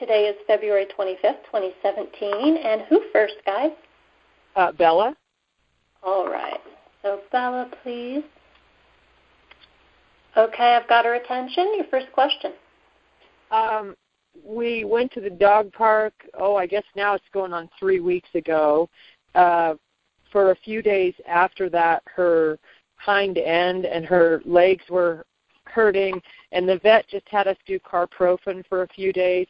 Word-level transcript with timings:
today 0.00 0.24
is 0.24 0.34
February 0.46 0.86
25th, 0.98 1.44
2017. 1.52 2.56
And 2.56 2.82
who 2.88 3.02
first, 3.12 3.34
guys? 3.44 3.70
Uh, 4.56 4.72
Bella. 4.72 5.14
All 6.02 6.28
right. 6.28 6.58
So, 7.02 7.20
Bella, 7.30 7.70
please. 7.82 8.24
Okay, 10.36 10.78
I've 10.80 10.88
got 10.88 11.04
her 11.04 11.14
attention. 11.14 11.74
Your 11.76 11.86
first 11.90 12.10
question. 12.12 12.52
Um, 13.50 13.94
we 14.42 14.84
went 14.84 15.12
to 15.12 15.20
the 15.20 15.30
dog 15.30 15.70
park. 15.72 16.14
Oh, 16.34 16.56
I 16.56 16.66
guess 16.66 16.84
now 16.96 17.14
it's 17.14 17.24
going 17.32 17.52
on 17.52 17.68
three 17.78 18.00
weeks 18.00 18.28
ago. 18.34 18.88
Uh, 19.34 19.74
for 20.32 20.52
a 20.52 20.56
few 20.56 20.80
days 20.80 21.14
after 21.28 21.68
that, 21.70 22.02
her 22.06 22.58
hind 22.96 23.36
end 23.36 23.84
and 23.84 24.06
her 24.06 24.40
legs 24.46 24.84
were 24.88 25.26
hurting, 25.64 26.20
and 26.52 26.68
the 26.68 26.78
vet 26.78 27.06
just 27.08 27.28
had 27.28 27.48
us 27.48 27.56
do 27.66 27.78
carprofen 27.80 28.64
for 28.68 28.82
a 28.82 28.88
few 28.88 29.12
days. 29.12 29.46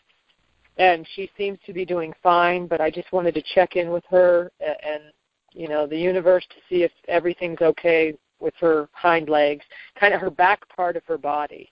And 0.81 1.07
she 1.15 1.31
seems 1.37 1.59
to 1.67 1.75
be 1.75 1.84
doing 1.84 2.15
fine, 2.23 2.66
but 2.66 2.80
I 2.80 2.91
just 2.91 3.12
wanted 3.12 3.34
to 3.34 3.43
check 3.55 3.77
in 3.77 3.91
with 3.91 4.05
her 4.09 4.51
and, 4.61 5.02
you 5.52 5.69
know, 5.69 5.87
the 5.87 5.98
universe 5.98 6.47
to 6.48 6.57
see 6.71 6.84
if 6.84 6.91
everything's 7.07 7.61
okay 7.61 8.15
with 8.41 8.55
her 8.61 8.88
hind 8.93 9.29
legs, 9.29 9.62
kind 10.01 10.15
of 10.15 10.23
her 10.23 10.30
back 10.30 10.66
part 10.74 10.97
of 10.97 11.02
her 11.05 11.19
body. 11.19 11.71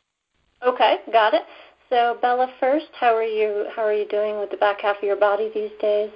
Okay, 0.63 0.97
got 1.11 1.33
it. 1.33 1.41
So 1.89 2.19
Bella, 2.21 2.53
first, 2.61 2.89
how 3.01 3.17
are 3.17 3.23
you? 3.23 3.65
How 3.75 3.83
are 3.85 3.95
you 3.95 4.07
doing 4.09 4.39
with 4.41 4.51
the 4.51 4.59
back 4.59 4.83
half 4.83 4.99
of 4.99 5.03
your 5.03 5.17
body 5.17 5.51
these 5.55 5.71
days? 5.81 6.11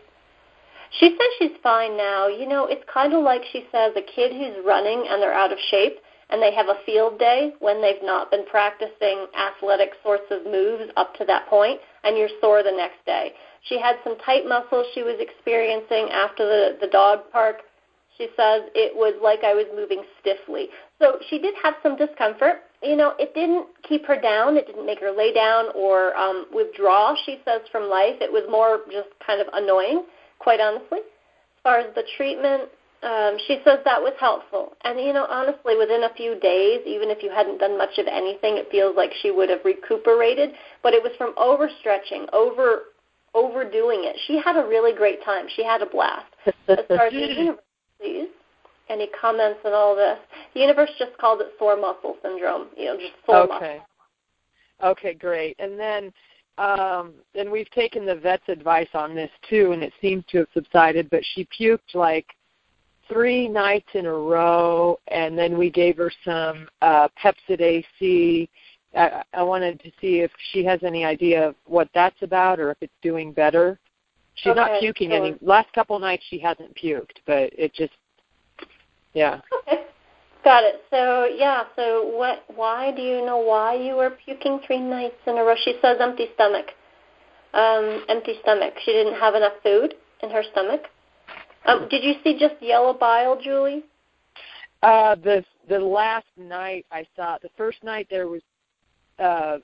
She 1.01 1.09
says 1.09 1.29
she's 1.39 1.57
fine 1.63 1.97
now. 1.97 2.29
You 2.29 2.47
know, 2.47 2.67
it's 2.67 2.85
kind 2.93 3.15
of 3.15 3.25
like 3.25 3.41
she 3.53 3.65
says 3.73 3.93
a 3.97 4.03
kid 4.03 4.33
who's 4.33 4.63
running 4.67 5.07
and 5.09 5.23
they're 5.23 5.33
out 5.33 5.51
of 5.51 5.59
shape 5.71 5.97
and 6.33 6.43
they 6.43 6.53
have 6.55 6.69
a 6.69 6.81
field 6.87 7.19
day 7.19 7.53
when 7.61 7.83
they've 7.83 8.03
not 8.03 8.31
been 8.31 8.47
practicing 8.47 9.27
athletic 9.37 9.91
sorts 10.03 10.25
of 10.31 10.45
moves 10.47 10.91
up 10.97 11.15
to 11.17 11.25
that 11.27 11.47
point 11.49 11.79
and 12.05 12.17
you're 12.17 12.31
sore 12.41 12.63
the 12.63 12.73
next 12.73 13.05
day. 13.05 13.33
She 13.69 13.79
had 13.79 13.97
some 14.03 14.17
tight 14.25 14.47
muscles 14.49 14.87
she 14.95 15.03
was 15.03 15.17
experiencing 15.21 16.09
after 16.11 16.45
the 16.45 16.79
the 16.81 16.89
dog 16.89 17.31
park. 17.31 17.63
She 18.17 18.29
says 18.37 18.63
it 18.75 18.95
was 18.95 19.15
like 19.23 19.45
I 19.45 19.55
was 19.55 19.67
moving 19.77 20.03
stiffly. 20.21 20.69
So 20.99 21.19
she 21.29 21.39
did 21.39 21.55
have 21.63 21.75
some 21.83 21.97
discomfort. 21.97 22.65
You 22.83 22.97
know, 22.97 23.15
it 23.19 23.35
didn't 23.35 23.67
keep 23.89 24.07
her 24.07 24.21
down. 24.21 24.57
It 24.57 24.67
didn't 24.67 24.87
make 24.87 25.01
her 25.01 25.13
lay 25.13 25.33
down 25.33 25.67
or 25.75 26.17
um, 26.17 26.47
withdraw, 26.53 27.15
she 27.25 27.41
says, 27.45 27.61
from 27.71 27.89
life. 27.89 28.17
It 28.21 28.31
was 28.31 28.45
more 28.51 28.81
just 28.91 29.09
kind 29.25 29.41
of 29.41 29.47
annoying 29.53 30.05
quite 30.39 30.61
honestly. 30.61 30.99
As 30.99 31.63
far 31.63 31.79
as 31.79 31.95
the 31.95 32.03
treatment, 32.17 32.69
um, 33.03 33.37
she 33.47 33.61
says 33.65 33.81
that 33.85 34.01
was 34.01 34.13
helpful. 34.21 34.77
And, 34.85 35.01
you 35.01 35.13
know, 35.13 35.27
honestly, 35.29 35.77
within 35.77 36.05
a 36.05 36.15
few 36.15 36.39
days, 36.39 36.81
even 36.87 37.11
if 37.11 37.23
you 37.23 37.31
hadn't 37.31 37.59
done 37.59 37.77
much 37.77 37.99
of 37.99 38.07
anything, 38.07 38.57
it 38.57 38.71
feels 38.71 38.97
like 38.97 39.11
she 39.23 39.31
would 39.31 39.51
have 39.51 39.65
recuperated. 39.65 40.51
But 40.83 40.95
it 40.95 41.03
was 41.03 41.13
from 41.19 41.35
overstretching, 41.35 42.33
over 42.33 42.83
overdoing 43.35 44.05
it. 44.05 44.17
She 44.27 44.39
had 44.39 44.57
a 44.57 44.67
really 44.67 44.95
great 44.95 45.25
time. 45.25 45.47
She 45.57 45.65
had 45.65 45.83
a 45.83 45.87
blast. 45.87 46.27
As 46.69 46.79
far 46.87 47.07
as 47.07 47.13
the 47.13 47.19
universe, 47.19 47.61
please. 47.99 48.29
Any 48.89 49.09
comments 49.19 49.61
on 49.65 49.73
all 49.73 49.97
this? 49.97 50.19
The 50.55 50.61
universe 50.61 50.91
just 50.99 51.17
called 51.19 51.41
it 51.41 51.49
sore 51.59 51.77
muscle 51.77 52.17
syndrome. 52.23 52.69
You 52.77 52.85
know, 52.87 52.97
just 52.97 53.15
sore 53.25 53.45
okay. 53.45 53.81
muscle. 53.81 53.87
Okay, 54.93 55.15
great. 55.15 55.57
And 55.59 55.79
then 55.79 56.13
um, 56.59 57.15
and 57.35 57.51
we've 57.51 57.71
taken 57.71 58.05
the 58.05 58.15
vet's 58.15 58.49
advice 58.49 58.89
on 58.95 59.15
this 59.15 59.31
too, 59.49 59.73
and 59.73 59.83
it 59.83 59.93
seems 60.01 60.25
to 60.29 60.39
have 60.39 60.49
subsided. 60.53 61.09
But 61.11 61.23
she 61.35 61.49
puked 61.59 61.95
like 61.95 62.27
three 63.13 63.49
nights 63.49 63.89
in 63.95 64.07
a 64.07 64.13
row, 64.13 64.99
and 65.09 65.37
then 65.37 65.59
we 65.59 65.71
gave 65.71 65.97
her 65.97 66.11
some 66.25 66.69
uh, 66.81 67.09
Pepcid 67.23 67.61
AC. 67.61 68.49
I, 68.95 69.23
I 69.33 69.43
wanted 69.43 69.81
to 69.81 69.91
see 70.01 70.21
if 70.21 70.31
she 70.53 70.65
has 70.65 70.81
any 70.83 71.05
idea 71.05 71.49
of 71.49 71.55
what 71.67 71.89
that's 71.95 72.21
about, 72.23 72.61
or 72.61 72.71
if 72.71 72.79
it's 72.81 72.93
doing 73.03 73.33
better. 73.33 73.79
She's 74.35 74.51
okay, 74.51 74.61
not 74.61 74.81
puking 74.81 75.11
so 75.11 75.17
any. 75.17 75.35
Last 75.41 75.73
couple 75.73 75.99
nights 75.99 76.25
she 76.29 76.39
hasn't 76.39 76.75
puked, 76.77 77.19
but 77.27 77.51
it 77.53 77.75
just, 77.75 77.93
yeah. 79.13 79.41
Okay. 79.67 79.85
Got 80.45 80.65
it. 80.65 80.83
So 80.91 81.27
yeah. 81.27 81.65
So 81.77 82.05
what? 82.17 82.45
Why 82.55 82.91
do 82.91 83.03
you 83.03 83.25
know 83.25 83.39
why 83.39 83.75
you 83.75 83.95
were 83.95 84.11
puking 84.25 84.61
three 84.67 84.81
nights 84.81 85.15
in 85.27 85.39
a 85.39 85.45
row? 85.45 85.55
She 85.65 85.79
says 85.81 85.99
empty 86.01 86.27
stomach. 86.35 86.67
Um, 87.55 88.05
empty 88.09 88.35
stomach. 88.43 88.75
She 88.85 88.93
didn't 88.93 89.21
have 89.21 89.35
enough 89.35 89.53
food 89.63 89.95
in 90.23 90.31
her 90.31 90.43
stomach. 90.51 90.83
Um, 91.67 91.89
did 91.89 92.03
you 92.03 92.15
see 92.25 92.39
just 92.39 92.61
yellow 92.61 92.93
bile, 92.93 93.41
Julie? 93.41 93.85
Uh, 94.83 95.15
the 95.15 95.45
the 95.69 95.79
last 95.79 96.27
night 96.37 96.85
I 96.91 97.07
saw 97.15 97.37
it. 97.37 97.43
the 97.43 97.51
first 97.57 97.83
night 97.85 98.09
there 98.11 98.27
was 98.29 98.43
uh, 99.19 99.59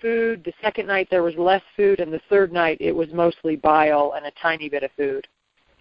food. 0.00 0.42
The 0.44 0.52
second 0.62 0.86
night 0.86 1.08
there 1.10 1.22
was 1.22 1.34
less 1.36 1.62
food, 1.76 2.00
and 2.00 2.12
the 2.12 2.20
third 2.28 2.52
night 2.52 2.78
it 2.80 2.92
was 2.92 3.08
mostly 3.12 3.56
bile 3.56 4.14
and 4.16 4.26
a 4.26 4.32
tiny 4.40 4.68
bit 4.68 4.84
of 4.84 4.90
food. 4.96 5.26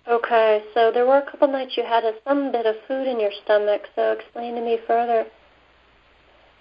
Okay, 0.07 0.63
so 0.73 0.91
there 0.91 1.05
were 1.05 1.19
a 1.19 1.29
couple 1.29 1.47
nights 1.47 1.77
you 1.77 1.83
had 1.83 2.03
a, 2.03 2.13
some 2.27 2.51
bit 2.51 2.65
of 2.65 2.75
food 2.87 3.07
in 3.07 3.19
your 3.19 3.31
stomach. 3.43 3.83
So 3.95 4.13
explain 4.13 4.55
to 4.55 4.61
me 4.61 4.79
further. 4.87 5.25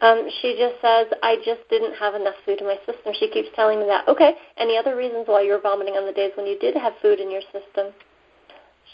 Um, 0.03 0.28
she 0.41 0.56
just 0.59 0.81
says, 0.81 1.06
I 1.22 1.37
just 1.44 1.61
didn't 1.69 1.94
have 1.94 2.15
enough 2.15 2.34
food 2.44 2.61
in 2.61 2.67
my 2.67 2.77
system. 2.87 3.12
She 3.19 3.28
keeps 3.31 3.49
telling 3.55 3.81
me 3.81 3.87
that. 3.87 4.09
Okay, 4.09 4.32
any 4.56 4.77
other 4.77 4.97
reasons 4.97 5.25
why 5.27 5.43
you 5.43 5.53
were 5.53 5.61
vomiting 5.61 5.94
on 5.94 6.06
the 6.06 6.12
days 6.12 6.32
when 6.37 6.47
you 6.47 6.59
did 6.59 6.75
have 6.77 6.94
food 7.03 7.21
in 7.21 7.31
your 7.31 7.43
system? 7.53 7.93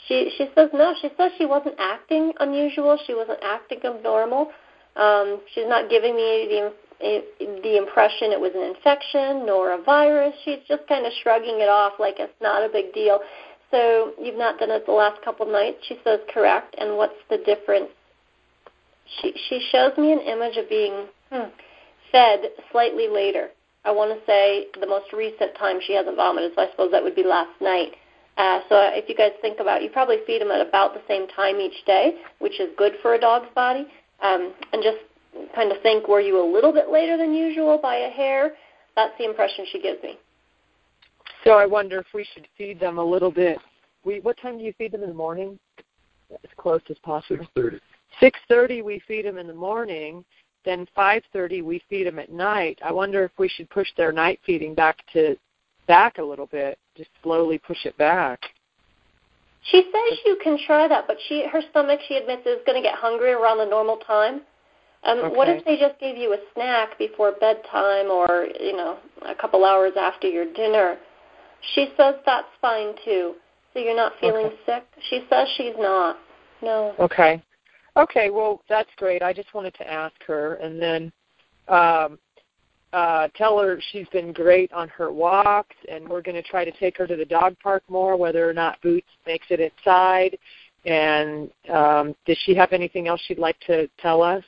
She 0.08 0.30
she 0.36 0.48
says 0.54 0.70
no. 0.72 0.94
She 1.00 1.08
says 1.16 1.32
she 1.38 1.46
wasn't 1.46 1.76
acting 1.78 2.32
unusual. 2.40 2.98
She 3.06 3.14
wasn't 3.14 3.40
acting 3.42 3.80
abnormal. 3.84 4.52
Um, 4.96 5.40
she's 5.54 5.66
not 5.66 5.90
giving 5.90 6.16
me 6.16 6.48
the 6.48 6.72
the 6.98 7.76
impression 7.76 8.32
it 8.32 8.40
was 8.40 8.52
an 8.54 8.62
infection 8.62 9.44
nor 9.44 9.72
a 9.72 9.82
virus. 9.82 10.34
She's 10.44 10.60
just 10.66 10.86
kind 10.88 11.04
of 11.04 11.12
shrugging 11.22 11.60
it 11.60 11.68
off 11.68 11.94
like 11.98 12.16
it's 12.18 12.32
not 12.40 12.62
a 12.62 12.72
big 12.72 12.94
deal. 12.94 13.20
So 13.70 14.12
you've 14.22 14.38
not 14.38 14.58
done 14.58 14.70
it 14.70 14.86
the 14.86 14.92
last 14.92 15.20
couple 15.22 15.44
nights. 15.46 15.78
She 15.88 15.98
says 16.04 16.20
correct. 16.32 16.74
And 16.78 16.96
what's 16.96 17.18
the 17.28 17.38
difference? 17.38 17.90
She 19.20 19.34
she 19.48 19.60
shows 19.72 19.96
me 19.98 20.12
an 20.12 20.20
image 20.20 20.56
of 20.56 20.68
being 20.68 21.06
hmm, 21.30 21.50
fed 22.12 22.50
slightly 22.72 23.08
later. 23.08 23.50
I 23.84 23.92
want 23.92 24.18
to 24.18 24.26
say 24.26 24.66
the 24.80 24.86
most 24.86 25.12
recent 25.12 25.56
time 25.58 25.78
she 25.86 25.94
hasn't 25.94 26.16
vomited, 26.16 26.52
so 26.56 26.62
I 26.62 26.70
suppose 26.70 26.90
that 26.90 27.02
would 27.02 27.14
be 27.14 27.22
last 27.22 27.60
night. 27.60 27.92
Uh, 28.36 28.60
so 28.68 28.76
if 28.92 29.08
you 29.08 29.14
guys 29.14 29.32
think 29.40 29.60
about, 29.60 29.80
it, 29.80 29.84
you 29.84 29.90
probably 29.90 30.18
feed 30.26 30.42
them 30.42 30.50
at 30.50 30.66
about 30.66 30.92
the 30.92 31.00
same 31.08 31.26
time 31.28 31.58
each 31.58 31.84
day, 31.86 32.16
which 32.38 32.60
is 32.60 32.68
good 32.76 32.92
for 33.00 33.14
a 33.14 33.18
dog's 33.18 33.48
body. 33.54 33.86
Um, 34.22 34.52
and 34.72 34.82
just 34.82 34.98
kind 35.54 35.72
of 35.72 35.80
think, 35.82 36.08
were 36.08 36.20
you 36.20 36.40
a 36.40 36.46
little 36.52 36.72
bit 36.72 36.90
later 36.90 37.16
than 37.16 37.34
usual 37.34 37.78
by 37.78 37.96
a 37.96 38.10
hair? 38.10 38.52
That's 38.94 39.12
the 39.18 39.24
impression 39.24 39.66
she 39.70 39.80
gives 39.80 40.02
me. 40.02 40.18
So 41.44 41.52
I 41.52 41.66
wonder 41.66 41.98
if 41.98 42.06
we 42.14 42.26
should 42.34 42.48
feed 42.58 42.80
them 42.80 42.98
a 42.98 43.04
little 43.04 43.30
bit. 43.30 43.58
We 44.04 44.20
what 44.20 44.38
time 44.40 44.58
do 44.58 44.64
you 44.64 44.72
feed 44.78 44.92
them 44.92 45.02
in 45.02 45.08
the 45.08 45.14
morning? 45.14 45.58
As 46.32 46.50
close 46.56 46.80
as 46.90 46.96
possible. 46.98 47.44
Six 47.44 47.50
thirty. 47.54 47.80
Six 48.20 48.38
thirty 48.48 48.82
we 48.82 49.00
feed 49.06 49.26
them 49.26 49.38
in 49.38 49.46
the 49.46 49.54
morning. 49.54 50.24
Then 50.64 50.86
five 50.94 51.22
thirty 51.32 51.62
we 51.62 51.82
feed 51.88 52.06
them 52.06 52.18
at 52.18 52.32
night. 52.32 52.78
I 52.84 52.92
wonder 52.92 53.22
if 53.22 53.30
we 53.38 53.48
should 53.48 53.70
push 53.70 53.88
their 53.96 54.12
night 54.12 54.40
feeding 54.44 54.74
back 54.74 54.98
to 55.12 55.36
back 55.86 56.18
a 56.18 56.22
little 56.22 56.46
bit. 56.46 56.78
Just 56.96 57.10
slowly 57.22 57.58
push 57.58 57.84
it 57.84 57.96
back. 57.98 58.40
She 59.70 59.82
says 59.82 60.18
you 60.24 60.38
can 60.42 60.58
try 60.66 60.86
that, 60.86 61.06
but 61.06 61.16
she 61.28 61.46
her 61.50 61.60
stomach 61.70 62.00
she 62.06 62.16
admits 62.16 62.46
is 62.46 62.58
going 62.66 62.80
to 62.80 62.82
get 62.82 62.94
hungry 62.94 63.32
around 63.32 63.58
the 63.58 63.66
normal 63.66 63.96
time. 63.98 64.42
Um, 65.04 65.18
Okay. 65.18 65.36
What 65.36 65.48
if 65.48 65.64
they 65.64 65.76
just 65.76 65.98
gave 65.98 66.16
you 66.16 66.32
a 66.32 66.38
snack 66.54 66.98
before 66.98 67.32
bedtime, 67.32 68.10
or 68.10 68.46
you 68.60 68.76
know, 68.76 68.98
a 69.22 69.34
couple 69.34 69.64
hours 69.64 69.92
after 69.98 70.28
your 70.28 70.44
dinner? 70.52 70.98
She 71.74 71.92
says 71.96 72.14
that's 72.24 72.48
fine 72.60 72.94
too. 73.04 73.34
So 73.72 73.80
you're 73.80 73.96
not 73.96 74.12
feeling 74.20 74.46
Okay. 74.46 74.56
sick. 74.66 74.84
She 75.10 75.26
says 75.28 75.48
she's 75.56 75.74
not. 75.78 76.18
No. 76.62 76.94
Okay. 76.98 77.42
Okay, 77.96 78.30
well 78.30 78.62
that's 78.68 78.90
great. 78.96 79.22
I 79.22 79.32
just 79.32 79.52
wanted 79.54 79.74
to 79.74 79.90
ask 79.90 80.14
her 80.26 80.54
and 80.56 80.80
then 80.80 81.12
um 81.68 82.18
uh 82.92 83.28
tell 83.34 83.58
her 83.58 83.80
she's 83.92 84.08
been 84.08 84.32
great 84.32 84.72
on 84.72 84.88
her 84.88 85.12
walks 85.12 85.76
and 85.90 86.08
we're 86.08 86.22
going 86.22 86.40
to 86.40 86.48
try 86.48 86.64
to 86.64 86.72
take 86.72 86.96
her 86.96 87.06
to 87.06 87.16
the 87.16 87.24
dog 87.24 87.56
park 87.62 87.82
more 87.88 88.16
whether 88.16 88.48
or 88.48 88.52
not 88.52 88.80
Boots 88.80 89.08
makes 89.26 89.46
it 89.50 89.60
inside 89.60 90.38
and 90.84 91.50
um 91.68 92.14
does 92.26 92.38
she 92.44 92.54
have 92.54 92.72
anything 92.72 93.08
else 93.08 93.20
she'd 93.26 93.38
like 93.38 93.58
to 93.66 93.88
tell 93.98 94.22
us? 94.22 94.44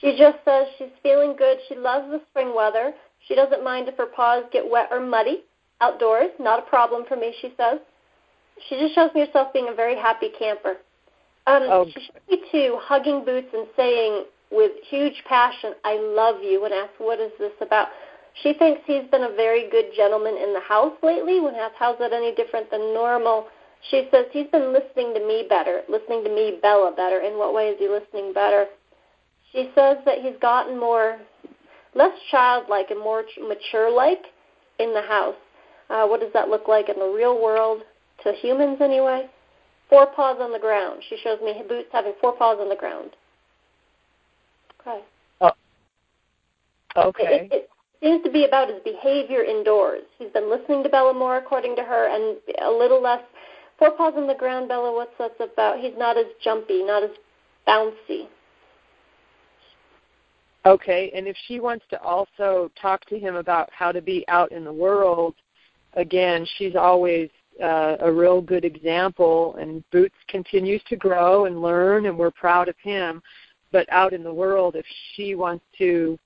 She 0.00 0.16
just 0.18 0.38
says 0.44 0.66
she's 0.78 0.88
feeling 1.02 1.36
good. 1.36 1.58
She 1.68 1.76
loves 1.76 2.10
the 2.10 2.20
spring 2.30 2.54
weather. 2.54 2.92
She 3.28 3.36
doesn't 3.36 3.62
mind 3.62 3.88
if 3.88 3.96
her 3.96 4.06
paws 4.06 4.44
get 4.52 4.68
wet 4.68 4.88
or 4.90 5.00
muddy 5.00 5.44
outdoors. 5.80 6.30
Not 6.40 6.58
a 6.58 6.62
problem 6.62 7.04
for 7.06 7.16
me, 7.16 7.32
she 7.40 7.54
says. 7.56 7.78
She 8.68 8.78
just 8.78 8.94
shows 8.94 9.10
me 9.14 9.24
herself 9.24 9.52
being 9.52 9.68
a 9.68 9.74
very 9.74 9.96
happy 9.96 10.30
camper. 10.36 10.76
Um, 11.46 11.62
Oh. 11.68 11.86
She 11.86 12.00
shows 12.00 12.20
me 12.28 12.42
too, 12.50 12.78
hugging 12.80 13.24
Boots 13.24 13.48
and 13.52 13.66
saying 13.76 14.24
with 14.52 14.72
huge 14.88 15.22
passion, 15.28 15.72
I 15.84 15.98
love 15.98 16.42
you, 16.42 16.64
and 16.64 16.74
asks, 16.74 16.94
what 16.98 17.18
is 17.18 17.32
this 17.38 17.52
about? 17.60 17.88
She 18.42 18.54
thinks 18.54 18.82
he's 18.86 19.10
been 19.10 19.24
a 19.24 19.34
very 19.34 19.68
good 19.70 19.86
gentleman 19.96 20.36
in 20.36 20.52
the 20.52 20.60
house 20.60 20.94
lately. 21.02 21.40
When 21.40 21.54
asked, 21.54 21.74
how's 21.78 21.98
that 21.98 22.12
any 22.12 22.34
different 22.34 22.70
than 22.70 22.94
normal? 22.94 23.46
She 23.90 24.08
says 24.10 24.26
he's 24.30 24.46
been 24.48 24.72
listening 24.72 25.12
to 25.14 25.26
me 25.26 25.46
better, 25.48 25.82
listening 25.88 26.22
to 26.24 26.30
me, 26.30 26.58
Bella, 26.62 26.92
better. 26.96 27.20
In 27.20 27.36
what 27.38 27.52
way 27.52 27.68
is 27.68 27.78
he 27.78 27.88
listening 27.88 28.32
better? 28.32 28.66
She 29.50 29.70
says 29.74 29.98
that 30.06 30.18
he's 30.22 30.38
gotten 30.40 30.78
more, 30.78 31.18
less 31.94 32.16
childlike 32.30 32.90
and 32.90 33.00
more 33.00 33.24
mature-like. 33.40 34.24
in 34.78 34.92
the 34.92 35.02
house. 35.02 35.36
Uh, 35.90 36.06
what 36.06 36.20
does 36.20 36.32
that 36.32 36.48
look 36.48 36.68
like 36.68 36.88
in 36.88 36.98
the 36.98 37.12
real 37.14 37.40
world 37.42 37.82
to 38.22 38.32
humans 38.32 38.78
anyway? 38.80 39.28
Four 39.88 40.06
paws 40.06 40.38
on 40.40 40.52
the 40.52 40.58
ground. 40.58 41.02
She 41.08 41.18
shows 41.22 41.38
me 41.42 41.62
Boots 41.68 41.88
having 41.92 42.14
four 42.20 42.32
paws 42.36 42.58
on 42.60 42.68
the 42.68 42.76
ground. 42.76 43.10
Okay. 44.86 45.00
Oh. 45.40 45.52
Okay. 46.96 47.48
It, 47.50 47.54
it, 47.54 47.70
it 48.02 48.06
seems 48.06 48.24
to 48.24 48.30
be 48.30 48.44
about 48.44 48.68
his 48.68 48.82
behavior 48.84 49.44
indoors. 49.44 50.02
He's 50.18 50.30
been 50.32 50.50
listening 50.50 50.82
to 50.82 50.88
Bella 50.88 51.14
more, 51.14 51.36
according 51.36 51.76
to 51.76 51.82
her, 51.82 52.08
and 52.08 52.38
a 52.62 52.70
little 52.70 53.00
less. 53.00 53.22
Four 53.78 53.92
paws 53.92 54.14
on 54.16 54.26
the 54.26 54.34
ground, 54.34 54.68
Bella. 54.68 54.92
What's 54.92 55.16
that 55.18 55.32
about? 55.40 55.78
He's 55.78 55.94
not 55.96 56.16
as 56.18 56.26
jumpy, 56.42 56.82
not 56.84 57.02
as 57.02 57.10
bouncy. 57.66 58.26
Okay, 60.64 61.10
and 61.14 61.26
if 61.26 61.36
she 61.48 61.58
wants 61.58 61.84
to 61.90 62.00
also 62.00 62.70
talk 62.80 63.04
to 63.06 63.18
him 63.18 63.34
about 63.34 63.68
how 63.72 63.90
to 63.90 64.00
be 64.00 64.24
out 64.28 64.52
in 64.52 64.64
the 64.64 64.72
world, 64.72 65.34
again, 65.94 66.46
she's 66.56 66.76
always 66.76 67.28
uh, 67.60 67.96
a 68.00 68.12
real 68.12 68.40
good 68.40 68.64
example. 68.64 69.56
And 69.60 69.82
Boots 69.90 70.14
continues 70.28 70.82
to 70.88 70.96
grow 70.96 71.46
and 71.46 71.60
learn, 71.60 72.06
and 72.06 72.16
we're 72.16 72.30
proud 72.30 72.68
of 72.68 72.76
him. 72.82 73.22
But 73.72 73.90
out 73.90 74.12
in 74.12 74.22
the 74.22 74.32
world, 74.32 74.76
if 74.76 74.86
she 75.14 75.34
wants 75.34 75.64
to 75.78 76.18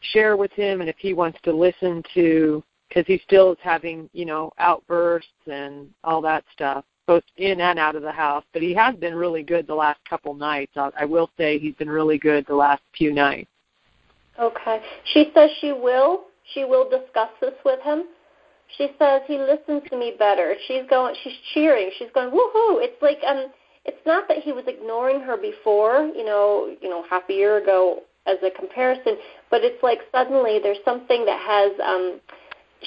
share 0.00 0.36
with 0.36 0.52
him, 0.52 0.80
and 0.80 0.88
if 0.88 0.96
he 0.98 1.12
wants 1.12 1.38
to 1.42 1.52
listen 1.52 2.02
to, 2.14 2.64
because 2.88 3.06
he 3.06 3.20
still 3.24 3.52
is 3.52 3.58
having, 3.62 4.08
you 4.12 4.24
know, 4.24 4.50
outbursts 4.58 5.28
and 5.46 5.88
all 6.02 6.20
that 6.22 6.44
stuff, 6.52 6.84
both 7.06 7.22
in 7.36 7.60
and 7.60 7.78
out 7.78 7.96
of 7.96 8.02
the 8.02 8.10
house. 8.12 8.44
But 8.52 8.62
he 8.62 8.74
has 8.74 8.96
been 8.96 9.14
really 9.14 9.42
good 9.42 9.66
the 9.66 9.74
last 9.74 10.00
couple 10.08 10.34
nights. 10.34 10.72
I 10.76 10.90
I 10.98 11.04
will 11.04 11.30
say 11.36 11.58
he's 11.58 11.74
been 11.74 11.90
really 11.90 12.18
good 12.18 12.46
the 12.46 12.54
last 12.54 12.82
few 12.96 13.12
nights. 13.12 13.50
Okay. 14.38 14.80
She 15.12 15.30
says 15.34 15.50
she 15.60 15.72
will. 15.72 16.22
She 16.54 16.64
will 16.64 16.88
discuss 16.88 17.30
this 17.40 17.54
with 17.64 17.80
him. 17.82 18.04
She 18.78 18.88
says 18.98 19.22
he 19.26 19.38
listens 19.38 19.82
to 19.90 19.96
me 19.96 20.14
better. 20.18 20.54
She's 20.66 20.82
going. 20.88 21.14
She's 21.22 21.36
cheering. 21.52 21.90
She's 21.98 22.08
going 22.14 22.30
woohoo! 22.30 22.82
It's 22.82 23.00
like 23.02 23.18
um. 23.26 23.46
It's 23.90 24.06
not 24.06 24.28
that 24.28 24.38
he 24.38 24.52
was 24.52 24.64
ignoring 24.66 25.20
her 25.20 25.36
before. 25.36 26.10
You 26.14 26.24
know. 26.24 26.74
You 26.80 26.88
know, 26.88 27.04
half 27.10 27.24
a 27.28 27.32
year 27.32 27.58
ago 27.62 28.02
as 28.26 28.36
a 28.42 28.50
comparison. 28.50 29.16
But 29.50 29.62
it's 29.62 29.82
like 29.82 29.98
suddenly 30.12 30.60
there's 30.62 30.84
something 30.84 31.24
that 31.26 31.40
has 31.40 31.72
um. 31.84 32.20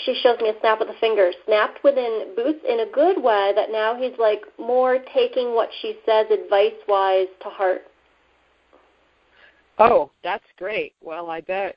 She 0.05 0.19
shows 0.23 0.39
me 0.39 0.49
a 0.49 0.59
snap 0.59 0.81
of 0.81 0.87
the 0.87 0.95
finger, 0.99 1.31
snapped 1.45 1.83
within 1.83 2.33
Boots 2.35 2.65
in 2.67 2.79
a 2.79 2.91
good 2.91 3.21
way. 3.21 3.51
That 3.55 3.69
now 3.71 3.95
he's 3.95 4.17
like 4.17 4.41
more 4.57 4.97
taking 5.13 5.53
what 5.53 5.69
she 5.81 5.99
says 6.05 6.25
advice 6.31 6.79
wise 6.87 7.27
to 7.43 7.49
heart. 7.49 7.81
Oh, 9.77 10.09
that's 10.23 10.45
great. 10.57 10.93
Well, 11.01 11.29
I 11.29 11.41
bet 11.41 11.75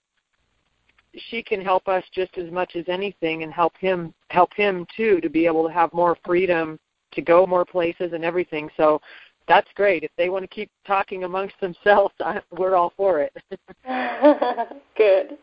she 1.28 1.42
can 1.42 1.60
help 1.60 1.88
us 1.88 2.04
just 2.14 2.36
as 2.38 2.50
much 2.50 2.76
as 2.76 2.84
anything 2.88 3.42
and 3.42 3.52
help 3.52 3.76
him 3.78 4.14
help 4.30 4.52
him 4.54 4.86
too 4.96 5.20
to 5.20 5.28
be 5.28 5.46
able 5.46 5.66
to 5.66 5.72
have 5.72 5.92
more 5.92 6.16
freedom 6.24 6.78
to 7.16 7.22
go 7.22 7.46
more 7.46 7.64
places 7.64 8.12
and 8.12 8.24
everything. 8.24 8.70
So 8.76 9.00
that's 9.48 9.68
great. 9.74 10.02
If 10.02 10.10
they 10.16 10.28
want 10.28 10.44
to 10.44 10.48
keep 10.48 10.70
talking 10.86 11.24
amongst 11.24 11.58
themselves, 11.60 12.14
I, 12.20 12.40
we're 12.56 12.76
all 12.76 12.92
for 12.96 13.20
it. 13.20 13.36
Good. 14.96 15.38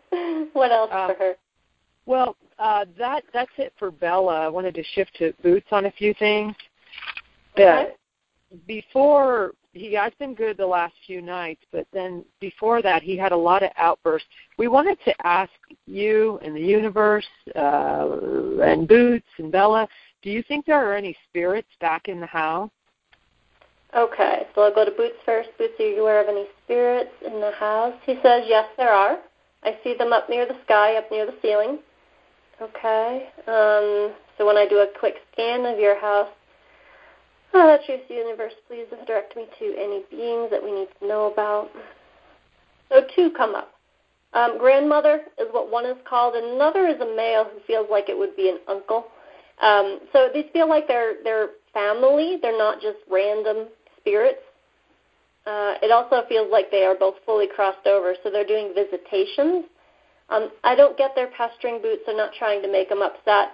What 0.53 0.71
else 0.71 0.89
um, 0.91 1.11
for 1.11 1.15
her? 1.19 1.33
Well, 2.05 2.35
uh, 2.59 2.85
that 2.97 3.23
that's 3.33 3.51
it 3.57 3.73
for 3.79 3.91
Bella. 3.91 4.45
I 4.45 4.49
wanted 4.49 4.75
to 4.75 4.83
shift 4.93 5.15
to 5.19 5.33
Boots 5.41 5.67
on 5.71 5.85
a 5.85 5.91
few 5.91 6.13
things. 6.15 6.55
Okay. 7.57 7.91
before 8.67 9.51
he 9.73 9.93
has 9.93 10.13
been 10.19 10.35
good 10.35 10.57
the 10.57 10.65
last 10.65 10.93
few 11.05 11.21
nights, 11.21 11.61
but 11.71 11.87
then 11.91 12.23
before 12.39 12.81
that, 12.81 13.01
he 13.01 13.17
had 13.17 13.31
a 13.31 13.37
lot 13.37 13.63
of 13.63 13.71
outbursts. 13.77 14.27
We 14.57 14.67
wanted 14.67 14.97
to 15.05 15.13
ask 15.25 15.51
you 15.87 16.39
and 16.43 16.55
the 16.55 16.61
universe 16.61 17.25
uh, 17.55 18.17
and 18.61 18.87
Boots 18.87 19.27
and 19.39 19.51
Bella, 19.51 19.87
do 20.23 20.29
you 20.29 20.43
think 20.43 20.65
there 20.65 20.83
are 20.83 20.95
any 20.95 21.15
spirits 21.29 21.67
back 21.79 22.07
in 22.07 22.19
the 22.19 22.25
house? 22.25 22.71
Okay, 23.95 24.47
so 24.55 24.61
I'll 24.61 24.73
go 24.73 24.85
to 24.85 24.91
Boots 24.91 25.17
first. 25.25 25.49
Boots, 25.57 25.73
are 25.79 25.87
you 25.87 26.01
aware 26.01 26.21
of 26.21 26.27
any 26.27 26.45
spirits 26.63 27.11
in 27.25 27.39
the 27.39 27.51
house? 27.51 27.93
He 28.05 28.15
says, 28.23 28.43
yes, 28.47 28.65
there 28.77 28.91
are. 28.91 29.19
I 29.63 29.77
see 29.83 29.95
them 29.95 30.11
up 30.11 30.29
near 30.29 30.47
the 30.47 30.57
sky, 30.65 30.95
up 30.95 31.11
near 31.11 31.25
the 31.25 31.35
ceiling. 31.41 31.79
Okay, 32.61 33.27
um, 33.47 34.13
so 34.37 34.45
when 34.45 34.57
I 34.57 34.65
do 34.67 34.77
a 34.77 34.87
quick 34.99 35.15
scan 35.31 35.65
of 35.65 35.79
your 35.79 35.99
house, 35.99 36.29
Oh, 37.55 37.77
truth 37.85 38.01
universe, 38.09 38.53
please 38.67 38.87
direct 39.05 39.35
me 39.35 39.45
to 39.59 39.75
any 39.77 40.03
beings 40.09 40.49
that 40.49 40.63
we 40.63 40.71
need 40.71 40.87
to 40.99 41.07
know 41.07 41.31
about. 41.31 41.69
So 42.89 43.01
two 43.15 43.29
come 43.37 43.53
up. 43.53 43.73
Um, 44.33 44.57
grandmother 44.57 45.21
is 45.37 45.47
what 45.51 45.69
one 45.69 45.85
is 45.85 45.97
called, 46.09 46.33
another 46.35 46.87
is 46.87 46.99
a 46.99 47.15
male 47.15 47.45
who 47.45 47.59
feels 47.67 47.87
like 47.91 48.09
it 48.09 48.17
would 48.17 48.35
be 48.35 48.49
an 48.49 48.57
uncle. 48.67 49.05
Um, 49.61 49.99
so 50.11 50.29
these 50.33 50.45
feel 50.53 50.67
like 50.67 50.87
they're 50.87 51.15
they're 51.23 51.49
family. 51.73 52.37
They're 52.41 52.57
not 52.57 52.81
just 52.81 52.97
random 53.09 53.67
spirits. 53.97 54.41
Uh, 55.45 55.75
it 55.81 55.91
also 55.91 56.23
feels 56.29 56.49
like 56.51 56.71
they 56.71 56.85
are 56.85 56.95
both 56.95 57.15
fully 57.25 57.47
crossed 57.53 57.85
over, 57.85 58.15
so 58.23 58.29
they're 58.29 58.47
doing 58.47 58.73
visitations. 58.73 59.65
Um, 60.29 60.51
I 60.63 60.73
don't 60.73 60.97
get 60.97 61.15
their 61.15 61.27
pestering 61.37 61.81
boots. 61.81 62.03
They're 62.05 62.15
not 62.15 62.31
trying 62.33 62.61
to 62.61 62.71
make 62.71 62.89
him 62.89 63.01
upset. 63.01 63.51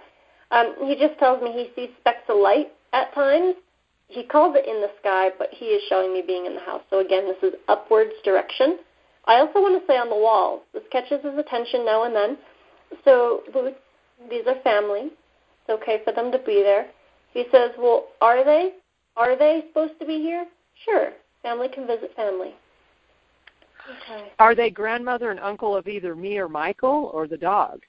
Um, 0.52 0.76
he 0.86 0.96
just 0.96 1.18
tells 1.20 1.42
me 1.42 1.52
he 1.52 1.72
sees 1.76 1.90
specks 2.00 2.24
of 2.30 2.38
light 2.38 2.68
at 2.94 3.14
times, 3.14 3.56
he 4.08 4.24
calls 4.24 4.56
it 4.58 4.68
in 4.68 4.82
the 4.82 4.90
sky, 5.00 5.30
but 5.38 5.50
he 5.52 5.66
is 5.66 5.84
showing 5.88 6.14
me 6.14 6.24
being 6.26 6.48
in 6.48 6.56
the 6.56 6.62
house. 6.62 6.82
So 6.90 7.00
again, 7.00 7.26
this 7.28 7.38
is 7.44 7.60
upwards 7.68 8.14
direction. 8.26 8.80
I 9.26 9.36
also 9.36 9.62
want 9.62 9.80
to 9.80 9.86
say 9.86 9.98
on 9.98 10.10
the 10.10 10.16
walls, 10.16 10.62
this 10.74 10.84
catches 10.92 11.24
his 11.24 11.38
attention 11.38 11.86
now 11.86 12.04
and 12.04 12.16
then. 12.16 12.38
So 13.06 13.44
boots, 13.54 13.78
these 14.30 14.42
are 14.48 14.60
family. 14.64 15.12
It's 15.70 15.82
okay 15.84 16.02
for 16.04 16.14
them 16.14 16.32
to 16.32 16.40
be 16.40 16.64
there. 16.64 16.88
He 17.32 17.46
says, 17.52 17.72
well, 17.78 18.08
are 18.22 18.44
they? 18.44 18.74
Are 19.16 19.38
they 19.38 19.66
supposed 19.68 20.00
to 20.00 20.06
be 20.06 20.18
here? 20.18 20.48
Sure. 20.84 21.10
Family 21.44 21.68
can 21.70 21.86
visit 21.86 22.12
family. 22.16 22.56
Okay. 23.88 24.32
Are 24.40 24.56
they 24.56 24.72
grandmother 24.72 25.30
and 25.30 25.40
uncle 25.40 25.76
of 25.76 25.88
either 25.88 26.16
me 26.16 26.40
or 26.40 26.50
Michael 26.50 27.12
or 27.14 27.28
the 27.28 27.38
dog? 27.38 27.82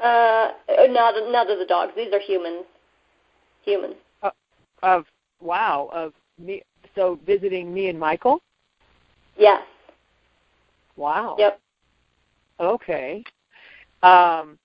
Uh, 0.00 0.48
not 0.88 1.14
none 1.30 1.50
of 1.50 1.58
the 1.60 1.66
dogs. 1.66 1.92
These 1.96 2.12
are 2.12 2.20
humans. 2.20 2.64
Humans. 3.64 3.94
Uh, 4.22 4.30
of 4.82 5.04
wow 5.40 5.88
of 5.92 6.12
me 6.38 6.62
so 6.94 7.18
visiting 7.24 7.72
me 7.72 7.88
and 7.88 7.98
Michael? 7.98 8.40
Yes. 9.36 9.62
Wow. 10.96 11.36
Yep. 11.38 11.60
Okay. 12.60 13.22
Um 14.02 14.58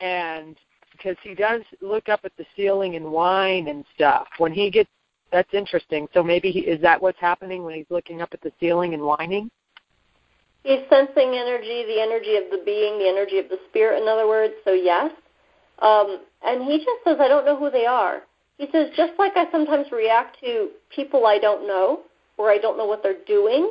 and 0.00 0.56
because 1.00 1.16
he 1.22 1.34
does 1.34 1.62
look 1.80 2.08
up 2.08 2.20
at 2.24 2.32
the 2.36 2.44
ceiling 2.56 2.96
and 2.96 3.04
whine 3.04 3.68
and 3.68 3.84
stuff. 3.94 4.26
When 4.38 4.52
he 4.52 4.70
gets 4.70 4.90
that's 5.32 5.52
interesting. 5.54 6.08
So 6.12 6.22
maybe 6.22 6.50
he, 6.50 6.60
is 6.60 6.80
that 6.82 7.00
what's 7.00 7.20
happening 7.20 7.64
when 7.64 7.74
he's 7.74 7.86
looking 7.88 8.20
up 8.20 8.30
at 8.32 8.40
the 8.40 8.52
ceiling 8.60 8.94
and 8.94 9.02
whining? 9.02 9.50
He's 10.64 10.80
sensing 10.90 11.34
energy, 11.34 11.84
the 11.86 12.00
energy 12.00 12.36
of 12.36 12.50
the 12.50 12.62
being, 12.64 12.98
the 12.98 13.08
energy 13.08 13.38
of 13.38 13.48
the 13.48 13.58
spirit, 13.68 14.02
in 14.02 14.08
other 14.08 14.28
words. 14.28 14.54
So 14.64 14.72
yes. 14.72 15.10
Um, 15.80 16.20
and 16.44 16.64
he 16.64 16.78
just 16.78 17.04
says, 17.04 17.16
I 17.20 17.28
don't 17.28 17.46
know 17.46 17.56
who 17.56 17.70
they 17.70 17.86
are. 17.86 18.22
He 18.58 18.66
says, 18.72 18.90
just 18.94 19.12
like 19.18 19.32
I 19.36 19.50
sometimes 19.50 19.86
react 19.90 20.38
to 20.40 20.70
people 20.94 21.26
I 21.26 21.38
don't 21.38 21.66
know 21.66 22.00
or 22.36 22.50
I 22.50 22.58
don't 22.58 22.76
know 22.76 22.84
what 22.84 23.02
they're 23.02 23.24
doing, 23.26 23.70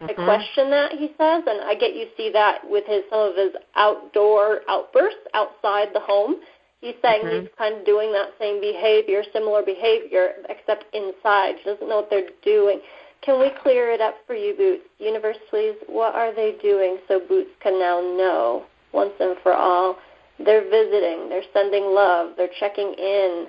mm-hmm. 0.00 0.06
I 0.08 0.24
question 0.24 0.70
that, 0.70 0.92
he 0.92 1.08
says, 1.18 1.42
and 1.46 1.60
I 1.62 1.74
get 1.74 1.94
you 1.94 2.06
see 2.16 2.30
that 2.32 2.60
with 2.64 2.84
his 2.86 3.02
some 3.10 3.20
of 3.20 3.36
his 3.36 3.50
outdoor 3.76 4.60
outbursts 4.68 5.20
outside 5.34 5.88
the 5.92 6.00
home. 6.00 6.36
He's 6.84 7.00
saying 7.00 7.24
mm-hmm. 7.24 7.40
he's 7.40 7.56
kind 7.56 7.80
of 7.80 7.86
doing 7.86 8.12
that 8.12 8.36
same 8.38 8.60
behavior, 8.60 9.22
similar 9.32 9.62
behavior, 9.62 10.44
except 10.50 10.84
inside. 10.92 11.54
He 11.56 11.70
doesn't 11.70 11.88
know 11.88 12.04
what 12.04 12.10
they're 12.10 12.28
doing. 12.44 12.80
Can 13.22 13.40
we 13.40 13.50
clear 13.62 13.90
it 13.90 14.02
up 14.02 14.16
for 14.26 14.34
you, 14.34 14.54
Boots? 14.54 14.84
Universe, 14.98 15.38
please, 15.48 15.76
what 15.86 16.14
are 16.14 16.34
they 16.34 16.56
doing 16.60 16.98
so 17.08 17.20
Boots 17.26 17.48
can 17.62 17.78
now 17.78 18.00
know 18.00 18.64
once 18.92 19.14
and 19.18 19.34
for 19.42 19.54
all? 19.54 19.96
They're 20.38 20.68
visiting, 20.68 21.30
they're 21.30 21.48
sending 21.54 21.84
love, 21.94 22.32
they're 22.36 22.52
checking 22.60 22.92
in, 22.98 23.46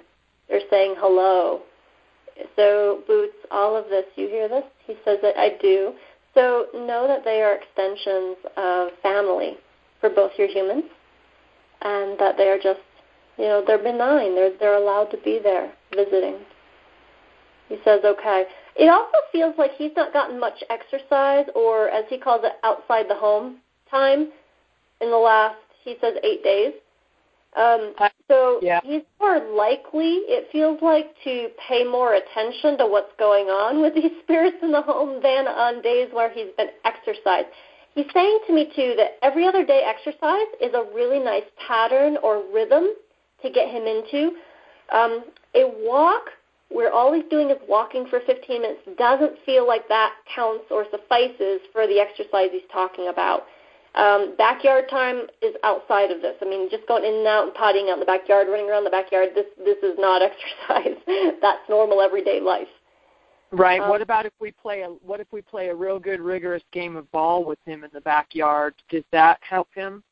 they're 0.47 0.61
saying 0.69 0.95
hello. 0.97 1.63
So, 2.55 3.03
Boots, 3.05 3.35
all 3.51 3.75
of 3.75 3.89
this, 3.89 4.05
you 4.15 4.29
hear 4.29 4.47
this? 4.47 4.63
He 4.87 4.95
says 5.03 5.17
that 5.23 5.37
I 5.37 5.57
do. 5.61 5.91
So, 6.35 6.67
know 6.73 7.05
that 7.05 7.25
they 7.25 7.41
are 7.41 7.55
extensions 7.57 8.37
of 8.55 8.89
family 9.03 9.57
for 9.99 10.09
both 10.09 10.31
your 10.37 10.47
humans 10.47 10.85
and 11.81 12.17
that 12.17 12.37
they 12.37 12.47
are 12.47 12.59
just, 12.59 12.79
you 13.37 13.45
know, 13.45 13.63
they're 13.65 13.77
benign. 13.77 14.35
They're, 14.35 14.51
they're 14.59 14.77
allowed 14.77 15.11
to 15.11 15.17
be 15.17 15.39
there 15.41 15.73
visiting. 15.93 16.37
He 17.69 17.77
says, 17.83 18.01
okay. 18.05 18.45
It 18.75 18.89
also 18.89 19.17
feels 19.31 19.55
like 19.57 19.71
he's 19.77 19.91
not 19.95 20.13
gotten 20.13 20.39
much 20.39 20.63
exercise 20.69 21.45
or, 21.55 21.89
as 21.89 22.05
he 22.09 22.17
calls 22.17 22.41
it, 22.43 22.53
outside 22.63 23.07
the 23.09 23.15
home 23.15 23.57
time 23.89 24.31
in 25.01 25.09
the 25.09 25.17
last, 25.17 25.57
he 25.83 25.95
says, 26.01 26.15
eight 26.23 26.43
days. 26.43 26.73
Um, 27.55 27.93
so 28.27 28.59
yeah. 28.61 28.81
he's 28.83 29.03
more 29.19 29.39
likely, 29.55 30.19
it 30.27 30.49
feels 30.51 30.77
like, 30.81 31.15
to 31.23 31.47
pay 31.67 31.85
more 31.85 32.15
attention 32.15 32.77
to 32.79 32.85
what's 32.85 33.13
going 33.17 33.45
on 33.45 33.81
with 33.81 33.95
these 33.95 34.11
spirits 34.23 34.57
in 34.61 34.71
the 34.71 34.81
home 34.81 35.21
than 35.23 35.47
on 35.47 35.81
days 35.81 36.09
where 36.11 36.29
he's 36.29 36.51
been 36.57 36.69
exercised. 36.83 37.47
he's 37.95 38.05
saying 38.13 38.39
to 38.47 38.53
me 38.53 38.71
too 38.75 38.93
that 38.97 39.17
every 39.23 39.47
other 39.47 39.65
day 39.65 39.83
exercise 39.85 40.47
is 40.61 40.73
a 40.73 40.83
really 40.93 41.19
nice 41.19 41.45
pattern 41.65 42.17
or 42.21 42.43
rhythm 42.53 42.89
to 43.45 43.51
get 43.51 43.69
him 43.69 43.83
into. 43.83 44.31
Um, 44.91 45.23
a 45.55 45.71
walk 45.85 46.29
where 46.69 46.91
all 46.91 47.13
he's 47.13 47.25
doing 47.29 47.49
is 47.49 47.57
walking 47.67 48.05
for 48.09 48.19
15 48.25 48.61
minutes 48.61 48.81
doesn't 48.97 49.37
feel 49.45 49.67
like 49.67 49.87
that 49.87 50.13
counts 50.33 50.65
or 50.71 50.85
suffices 50.91 51.61
for 51.71 51.87
the 51.87 51.99
exercise 51.99 52.49
he's 52.51 52.67
talking 52.71 53.09
about. 53.09 53.43
Um, 53.95 54.35
backyard 54.37 54.85
time 54.89 55.27
is 55.41 55.55
outside 55.63 56.11
of 56.11 56.21
this. 56.21 56.35
I 56.41 56.45
mean, 56.45 56.69
just 56.69 56.85
going 56.85 57.05
in 57.05 57.13
and 57.13 57.27
out 57.27 57.47
and 57.47 57.55
pottying 57.55 57.89
out 57.89 57.93
in 57.93 57.99
the 58.01 58.05
backyard, 58.05 58.47
running 58.49 58.69
around 58.69 58.83
the 58.83 58.89
backyard. 58.89 59.29
This 59.33 59.45
this 59.57 59.77
is 59.83 59.95
not 59.97 60.21
exercise. 60.69 60.97
That's 61.41 61.61
normal 61.69 62.01
everyday 62.01 62.41
life. 62.41 62.67
Right. 63.51 63.79
Um, 63.79 63.89
what 63.89 64.01
about 64.01 64.25
if 64.25 64.33
we 64.41 64.51
play 64.51 64.81
a 64.81 64.87
what 64.87 65.21
if 65.21 65.27
we 65.31 65.41
play 65.41 65.69
a 65.69 65.75
real 65.75 65.97
good 65.97 66.19
rigorous 66.19 66.63
game 66.73 66.97
of 66.97 67.09
ball 67.13 67.45
with 67.45 67.59
him 67.65 67.85
in 67.85 67.89
the 67.93 68.01
backyard? 68.01 68.73
Does 68.89 69.03
that 69.13 69.39
help 69.41 69.69
him? 69.73 70.03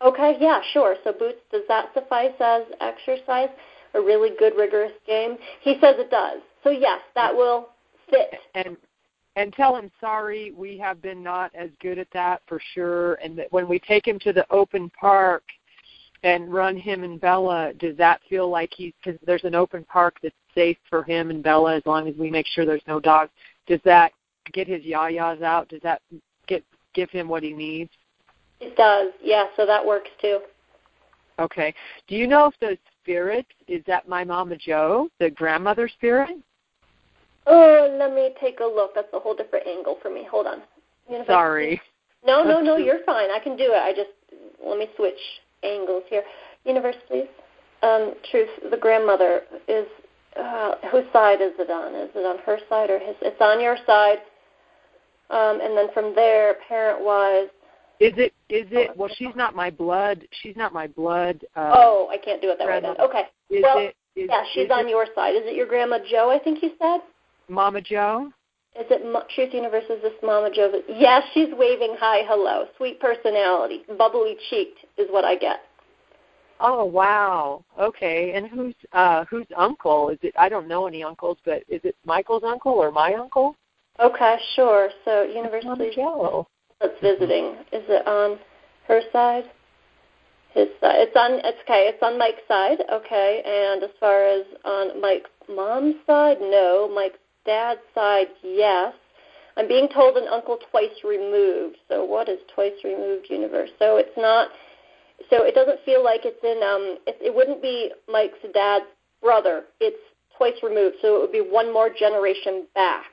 Okay, 0.00 0.36
yeah, 0.40 0.60
sure. 0.72 0.96
So 1.04 1.12
boots 1.12 1.40
does 1.50 1.62
that 1.68 1.92
suffice 1.94 2.34
as 2.40 2.62
exercise? 2.80 3.48
A 3.94 4.00
really 4.00 4.30
good 4.38 4.52
rigorous 4.56 4.92
game? 5.06 5.36
He 5.62 5.74
says 5.80 5.96
it 5.98 6.10
does. 6.10 6.40
So 6.62 6.70
yes, 6.70 7.00
that 7.14 7.34
will 7.34 7.70
fit. 8.10 8.34
And 8.54 8.76
and 9.36 9.52
tell 9.52 9.76
him 9.76 9.90
sorry, 10.00 10.52
we 10.52 10.78
have 10.78 11.00
been 11.00 11.22
not 11.22 11.52
as 11.54 11.70
good 11.80 11.98
at 11.98 12.08
that 12.12 12.42
for 12.46 12.60
sure 12.74 13.14
and 13.14 13.38
that 13.38 13.52
when 13.52 13.68
we 13.68 13.78
take 13.78 14.06
him 14.06 14.18
to 14.20 14.32
the 14.32 14.46
open 14.50 14.90
park 14.90 15.42
and 16.24 16.52
run 16.52 16.76
him 16.76 17.04
and 17.04 17.20
Bella, 17.20 17.72
does 17.78 17.96
that 17.96 18.20
feel 18.28 18.48
like 18.50 18.70
he's 18.76 18.92
because 19.02 19.18
there's 19.24 19.44
an 19.44 19.54
open 19.54 19.84
park 19.84 20.16
that's 20.22 20.34
safe 20.54 20.76
for 20.90 21.04
him 21.04 21.30
and 21.30 21.42
Bella 21.42 21.76
as 21.76 21.82
long 21.86 22.08
as 22.08 22.16
we 22.16 22.30
make 22.30 22.46
sure 22.46 22.66
there's 22.66 22.82
no 22.88 23.00
dogs? 23.00 23.30
Does 23.66 23.80
that 23.84 24.12
get 24.52 24.66
his 24.66 24.82
yayas 24.82 25.42
out? 25.42 25.68
Does 25.68 25.82
that 25.82 26.02
get 26.46 26.64
give 26.94 27.10
him 27.10 27.28
what 27.28 27.42
he 27.42 27.52
needs? 27.52 27.90
It 28.60 28.76
does, 28.76 29.12
yeah. 29.22 29.46
So 29.56 29.66
that 29.66 29.84
works 29.84 30.10
too. 30.20 30.40
Okay. 31.38 31.72
Do 32.08 32.16
you 32.16 32.26
know 32.26 32.46
if 32.46 32.54
the 32.60 32.76
spirit 33.02 33.46
is 33.68 33.82
that 33.86 34.08
my 34.08 34.24
Mama 34.24 34.56
Joe, 34.56 35.08
the 35.20 35.30
grandmother 35.30 35.88
spirit? 35.88 36.30
Oh, 37.46 37.96
let 37.98 38.12
me 38.12 38.30
take 38.40 38.60
a 38.60 38.64
look. 38.64 38.94
That's 38.94 39.08
a 39.14 39.20
whole 39.20 39.34
different 39.34 39.66
angle 39.66 39.98
for 40.02 40.10
me. 40.10 40.26
Hold 40.30 40.46
on. 40.46 40.62
Sorry. 41.26 41.80
No, 42.26 42.42
no, 42.42 42.60
no. 42.60 42.76
You're 42.76 43.04
fine. 43.06 43.30
I 43.30 43.38
can 43.38 43.56
do 43.56 43.72
it. 43.72 43.80
I 43.80 43.92
just 43.92 44.10
let 44.64 44.78
me 44.78 44.88
switch 44.96 45.18
angles 45.62 46.02
here. 46.10 46.22
Universe, 46.64 46.96
please. 47.06 47.28
Um, 47.82 48.14
truth, 48.30 48.48
the 48.70 48.76
grandmother 48.76 49.42
is 49.68 49.86
uh, 50.38 50.72
whose 50.90 51.04
side 51.12 51.40
is 51.40 51.52
it 51.58 51.70
on? 51.70 51.94
Is 51.94 52.10
it 52.14 52.26
on 52.26 52.38
her 52.44 52.58
side 52.68 52.90
or 52.90 52.98
his? 52.98 53.14
It's 53.22 53.40
on 53.40 53.60
your 53.60 53.76
side. 53.86 54.18
Um, 55.30 55.60
and 55.62 55.76
then 55.76 55.86
from 55.94 56.14
there, 56.14 56.56
parent-wise. 56.68 57.48
Is 58.00 58.12
it? 58.16 58.32
Is 58.48 58.66
it? 58.70 58.96
Well, 58.96 59.10
she's 59.16 59.34
not 59.34 59.54
my 59.54 59.70
blood. 59.70 60.26
She's 60.42 60.56
not 60.56 60.72
my 60.72 60.86
blood. 60.86 61.44
Uh, 61.56 61.72
oh, 61.74 62.08
I 62.10 62.16
can't 62.16 62.40
do 62.40 62.50
it 62.50 62.58
that 62.58 62.66
way 62.66 62.80
then. 62.80 62.96
Okay. 63.00 63.24
Is 63.50 63.62
well, 63.62 63.78
it? 63.78 63.96
Is, 64.14 64.28
yeah, 64.28 64.44
she's 64.52 64.70
on 64.70 64.86
it, 64.86 64.90
your 64.90 65.06
side. 65.14 65.34
Is 65.34 65.42
it 65.44 65.56
your 65.56 65.66
grandma 65.66 65.98
Joe? 66.08 66.30
I 66.30 66.38
think 66.42 66.62
you 66.62 66.70
said. 66.80 67.00
Mama 67.48 67.80
Joe. 67.80 68.30
Is 68.78 68.86
it 68.90 69.28
Truth 69.34 69.54
Universe? 69.54 69.84
Is 69.90 70.02
this 70.02 70.12
Mama 70.22 70.50
Joe? 70.54 70.72
Yes, 70.88 71.24
she's 71.34 71.48
waving 71.52 71.96
hi, 71.98 72.22
hello. 72.26 72.66
Sweet 72.76 73.00
personality, 73.00 73.82
bubbly 73.96 74.36
cheeked 74.50 74.78
is 74.96 75.08
what 75.10 75.24
I 75.24 75.34
get. 75.36 75.60
Oh 76.60 76.84
wow. 76.84 77.64
Okay. 77.78 78.32
And 78.34 78.46
who's 78.46 78.74
uh 78.92 79.24
whose 79.24 79.46
uncle? 79.56 80.10
Is 80.10 80.18
it 80.22 80.34
I 80.38 80.48
don't 80.48 80.68
know 80.68 80.86
any 80.86 81.02
uncles, 81.02 81.38
but 81.44 81.62
is 81.68 81.80
it 81.84 81.96
Michael's 82.04 82.44
uncle 82.44 82.72
or 82.72 82.92
my 82.92 83.14
uncle? 83.14 83.56
Okay, 84.00 84.36
sure. 84.54 84.90
So 85.04 85.22
University 85.22 85.90
Joe. 85.94 86.46
That's 86.80 87.00
visiting. 87.02 87.56
Is 87.72 87.84
it 87.88 88.06
on 88.06 88.38
her 88.86 89.00
side? 89.12 89.44
His 90.54 90.68
side. 90.80 90.96
It's 91.00 91.16
on 91.16 91.40
it's 91.44 91.58
okay, 91.64 91.90
it's 91.92 92.02
on 92.02 92.18
Mike's 92.18 92.46
side, 92.48 92.78
okay. 92.90 93.42
And 93.44 93.82
as 93.82 93.90
far 94.00 94.24
as 94.24 94.46
on 94.64 95.00
Mike's 95.00 95.30
mom's 95.48 95.96
side, 96.06 96.38
no. 96.40 96.88
Mike's 96.92 97.18
dad's 97.44 97.80
side, 97.94 98.28
yes. 98.42 98.94
I'm 99.56 99.66
being 99.66 99.88
told 99.92 100.16
an 100.16 100.28
uncle 100.28 100.58
twice 100.70 101.02
removed. 101.04 101.76
So 101.88 102.04
what 102.04 102.28
is 102.28 102.38
twice 102.54 102.78
removed 102.84 103.26
universe? 103.28 103.70
So 103.78 103.96
it's 103.96 104.16
not 104.16 104.48
so 105.30 105.44
it 105.44 105.54
doesn't 105.54 105.80
feel 105.84 106.02
like 106.02 106.20
it's 106.24 106.42
in 106.44 106.62
um 106.62 106.98
it, 107.06 107.18
it 107.20 107.34
wouldn't 107.34 107.60
be 107.60 107.90
Mike's 108.10 108.38
dad's 108.54 108.86
brother. 109.20 109.64
It's 109.80 110.00
twice 110.36 110.62
removed, 110.62 110.96
so 111.02 111.16
it 111.16 111.20
would 111.20 111.32
be 111.32 111.40
one 111.40 111.72
more 111.72 111.90
generation 111.90 112.66
back. 112.74 113.06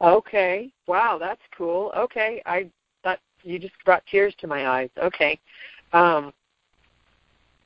Okay. 0.00 0.70
Wow, 0.86 1.18
that's 1.18 1.40
cool. 1.56 1.92
Okay. 1.96 2.42
I 2.46 2.68
thought 3.02 3.18
you 3.42 3.58
just 3.58 3.74
brought 3.84 4.04
tears 4.06 4.34
to 4.40 4.46
my 4.46 4.68
eyes. 4.68 4.90
Okay. 4.98 5.38
Um 5.92 6.32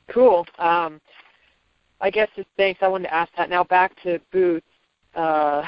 cool. 0.08 0.46
Um 0.58 1.00
I 2.00 2.10
guess 2.10 2.28
just 2.36 2.48
thanks. 2.56 2.80
I 2.82 2.88
wanted 2.88 3.04
to 3.04 3.14
ask 3.14 3.32
that. 3.36 3.50
Now 3.50 3.64
back 3.64 4.00
to 4.02 4.20
Boots, 4.32 4.66
uh, 5.14 5.62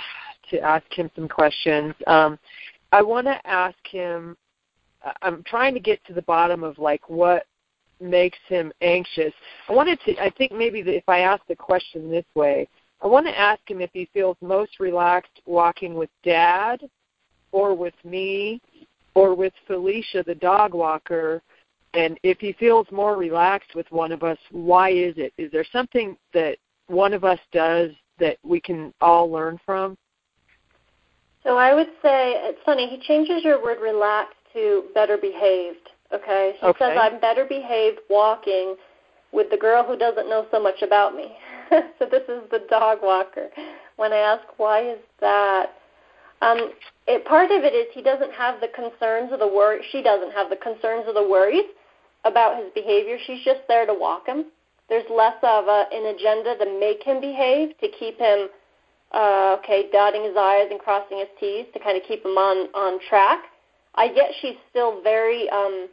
to 0.51 0.61
ask 0.61 0.85
him 0.93 1.11
some 1.17 1.29
questions. 1.29 1.95
Um, 2.07 2.39
I 2.93 3.03
want 3.03 3.27
to 3.27 3.41
ask 3.47 3.77
him 3.91 4.37
I'm 5.23 5.43
trying 5.45 5.75
to 5.75 5.81
get 5.81 6.05
to 6.07 6.13
the 6.13 6.23
bottom 6.23 6.65
of 6.65 6.79
like 6.79 7.09
what 7.09 7.47
makes 8.01 8.39
him 8.49 8.73
anxious. 8.81 9.33
I 9.69 9.73
wanted 9.73 10.01
to. 10.07 10.17
I 10.19 10.31
think 10.31 10.53
maybe 10.53 10.81
if 10.81 11.09
I 11.09 11.21
ask 11.21 11.43
the 11.49 11.57
question 11.57 12.11
this 12.11 12.25
way, 12.35 12.69
I 13.03 13.07
want 13.07 13.27
to 13.27 13.39
ask 13.39 13.61
him 13.69 13.81
if 13.81 13.91
he 13.93 14.09
feels 14.13 14.37
most 14.41 14.81
relaxed 14.81 15.41
walking 15.47 15.95
with 15.95 16.11
Dad, 16.23 16.81
or 17.53 17.75
with 17.75 17.95
me, 18.05 18.61
or 19.15 19.35
with 19.35 19.53
Felicia, 19.67 20.23
the 20.27 20.35
dog 20.35 20.75
walker. 20.75 21.43
And 21.95 22.19
if 22.23 22.39
he 22.39 22.53
feels 22.55 22.87
more 22.91 23.17
relaxed 23.17 23.75
with 23.75 23.87
one 23.91 24.13
of 24.13 24.23
us, 24.23 24.39
why 24.51 24.91
is 24.91 25.15
it? 25.17 25.33
Is 25.39 25.51
there 25.53 25.65
something 25.73 26.17
that 26.35 26.59
one 26.89 27.15
of 27.15 27.25
us 27.25 27.39
does 27.53 27.91
that 28.19 28.37
we 28.43 28.61
can 28.61 28.93
all 29.01 29.31
learn 29.31 29.59
from? 29.65 29.97
So 31.43 31.57
I 31.57 31.75
would 31.75 31.89
say 32.03 32.35
it's 32.37 32.59
funny. 32.65 32.89
He 32.89 32.99
changes 33.07 33.45
your 33.45 33.63
word 33.63 33.79
relaxed 33.81 34.37
to 34.53 34.85
better 34.95 35.17
behaved. 35.17 35.89
Okay, 36.13 36.55
he 36.61 36.67
okay. 36.67 36.79
says 36.79 36.99
I'm 37.01 37.21
better 37.21 37.45
behaved 37.45 37.99
walking 38.11 38.77
with 39.33 39.51
the 39.51 39.57
girl 39.57 39.85
who 39.85 39.97
doesn't 39.97 40.29
know 40.29 40.47
so 40.51 40.63
much 40.63 40.83
about 40.83 41.15
me. 41.15 41.37
so 41.99 42.07
this 42.11 42.23
is 42.29 42.43
the 42.51 42.65
dog 42.71 42.99
walker. 43.03 43.49
When 43.97 44.13
I 44.13 44.19
ask 44.19 44.45
why 44.59 44.91
is 44.91 44.99
that, 45.21 45.75
um, 46.43 46.73
it, 47.07 47.25
part 47.25 47.51
of 47.51 47.65
it 47.65 47.75
is 47.75 47.87
he 47.93 48.03
doesn't 48.03 48.33
have 48.33 48.61
the 48.61 48.69
concerns 48.69 49.33
or 49.33 49.39
the 49.39 49.49
worry. 49.49 49.81
She 49.91 50.03
doesn't 50.03 50.33
have 50.33 50.51
the 50.51 50.57
concerns 50.57 51.05
or 51.07 51.15
the 51.15 51.27
worries 51.27 51.67
about 52.25 52.63
his 52.63 52.73
behavior. 52.75 53.17
She's 53.27 53.45
just 53.45 53.61
there 53.69 53.87
to 53.87 53.95
walk 53.95 54.27
him. 54.27 54.47
There's 54.89 55.09
less 55.11 55.37
of 55.43 55.67
a, 55.67 55.87
an 55.93 56.15
agenda 56.15 56.57
to 56.59 56.79
make 56.79 57.03
him 57.03 57.21
behave, 57.21 57.77
to 57.79 57.89
keep 57.99 58.19
him, 58.19 58.49
uh, 59.13 59.57
okay, 59.59 59.89
dotting 59.93 60.25
his 60.25 60.37
I's 60.37 60.69
and 60.71 60.79
crossing 60.79 61.19
his 61.19 61.29
T's, 61.41 61.67
to 61.73 61.81
kind 61.81 61.97
of 61.97 62.03
keep 62.07 62.25
him 62.25 62.39
on 62.39 62.69
on 62.75 63.01
track. 63.09 63.45
I 63.97 64.09
get 64.09 64.31
she's 64.41 64.57
still 64.71 65.03
very 65.03 65.49
um 65.51 65.89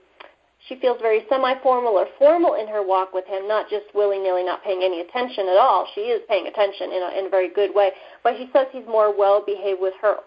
she 0.67 0.75
feels 0.79 0.97
very 1.01 1.25
semi-formal 1.29 1.93
or 1.93 2.07
formal 2.17 2.55
in 2.55 2.67
her 2.67 2.85
walk 2.85 3.13
with 3.13 3.25
him, 3.25 3.47
not 3.47 3.69
just 3.69 3.85
willy-nilly 3.93 4.43
not 4.43 4.63
paying 4.63 4.81
any 4.83 5.01
attention 5.01 5.49
at 5.49 5.57
all. 5.57 5.87
She 5.93 6.01
is 6.01 6.21
paying 6.29 6.47
attention 6.47 6.91
in 6.91 7.01
a, 7.03 7.19
in 7.19 7.25
a 7.27 7.29
very 7.29 7.49
good 7.53 7.75
way, 7.75 7.91
but 8.23 8.35
he 8.35 8.49
says 8.53 8.67
he's 8.71 8.87
more 8.87 9.15
well-behaved 9.15 9.81
with 9.81 9.93
her. 10.01 10.17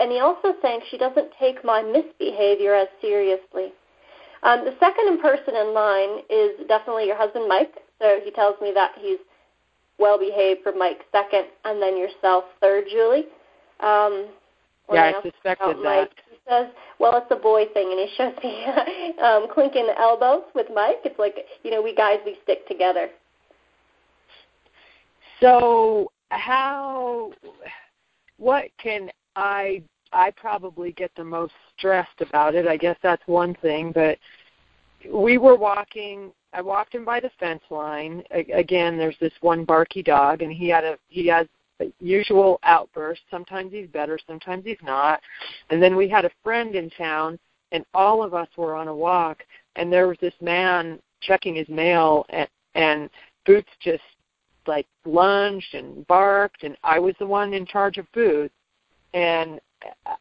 And 0.00 0.10
he 0.10 0.18
also 0.18 0.54
saying 0.60 0.80
she 0.90 0.98
doesn't 0.98 1.30
take 1.38 1.64
my 1.64 1.80
misbehavior 1.80 2.74
as 2.74 2.88
seriously. 3.00 3.72
Um, 4.42 4.64
the 4.64 4.74
second 4.80 5.08
in 5.08 5.20
person 5.20 5.54
in 5.56 5.72
line 5.72 6.18
is 6.28 6.66
definitely 6.68 7.06
your 7.06 7.16
husband, 7.16 7.48
Mike. 7.48 7.72
So 8.00 8.18
he 8.22 8.30
tells 8.32 8.60
me 8.60 8.72
that 8.74 8.92
he's 9.00 9.18
well 9.98 10.18
behaved 10.18 10.60
for 10.62 10.72
Mike 10.72 11.02
second, 11.12 11.46
and 11.64 11.80
then 11.80 11.96
yourself 11.96 12.44
third, 12.60 12.84
Julie. 12.90 13.26
Um, 13.80 14.26
yeah, 14.92 15.12
I 15.16 15.22
suspected 15.22 15.76
that. 15.78 15.82
Mike, 15.82 16.10
says, 16.48 16.66
well, 16.98 17.16
it's 17.16 17.30
a 17.30 17.36
boy 17.36 17.66
thing, 17.72 17.90
and 17.90 18.00
he 18.00 18.14
shows 18.16 18.34
me 18.42 18.64
um, 19.22 19.46
clinking 19.52 19.88
elbows 19.98 20.44
with 20.54 20.66
Mike. 20.74 20.98
It's 21.04 21.18
like, 21.18 21.36
you 21.62 21.70
know, 21.70 21.82
we 21.82 21.94
guys, 21.94 22.18
we 22.24 22.36
stick 22.42 22.66
together. 22.68 23.08
So, 25.40 26.10
how, 26.30 27.32
what 28.38 28.64
can 28.78 29.10
I, 29.36 29.82
I 30.12 30.30
probably 30.32 30.92
get 30.92 31.10
the 31.16 31.24
most 31.24 31.52
stressed 31.76 32.20
about 32.20 32.54
it. 32.54 32.66
I 32.66 32.76
guess 32.76 32.96
that's 33.02 33.22
one 33.26 33.54
thing, 33.54 33.92
but 33.92 34.18
we 35.12 35.38
were 35.38 35.56
walking 35.56 36.32
I 36.54 36.60
walked 36.60 36.94
him 36.94 37.04
by 37.04 37.18
the 37.18 37.30
fence 37.40 37.62
line. 37.68 38.22
Again, 38.30 38.96
there's 38.96 39.18
this 39.20 39.32
one 39.40 39.64
barky 39.64 40.02
dog, 40.02 40.42
and 40.42 40.52
he 40.52 40.68
had 40.68 40.84
a 40.84 40.96
he 41.08 41.26
has 41.26 41.48
usual 42.00 42.60
outburst. 42.62 43.22
Sometimes 43.30 43.72
he's 43.72 43.88
better, 43.88 44.18
sometimes 44.26 44.64
he's 44.64 44.76
not. 44.82 45.20
And 45.70 45.82
then 45.82 45.96
we 45.96 46.08
had 46.08 46.24
a 46.24 46.30
friend 46.42 46.74
in 46.74 46.90
town, 46.90 47.38
and 47.72 47.84
all 47.94 48.22
of 48.22 48.34
us 48.34 48.48
were 48.56 48.74
on 48.74 48.88
a 48.88 48.94
walk, 48.94 49.42
and 49.76 49.92
there 49.92 50.08
was 50.08 50.18
this 50.20 50.34
man 50.40 50.98
checking 51.20 51.54
his 51.54 51.68
mail, 51.68 52.26
and, 52.30 52.48
and 52.74 53.10
Boots 53.46 53.70
just 53.80 54.02
like 54.66 54.86
lunged 55.04 55.74
and 55.74 56.06
barked, 56.06 56.62
and 56.62 56.76
I 56.82 56.98
was 56.98 57.14
the 57.18 57.26
one 57.26 57.52
in 57.52 57.66
charge 57.66 57.98
of 57.98 58.10
Boots, 58.12 58.54
and 59.12 59.60
uh, 60.06 60.14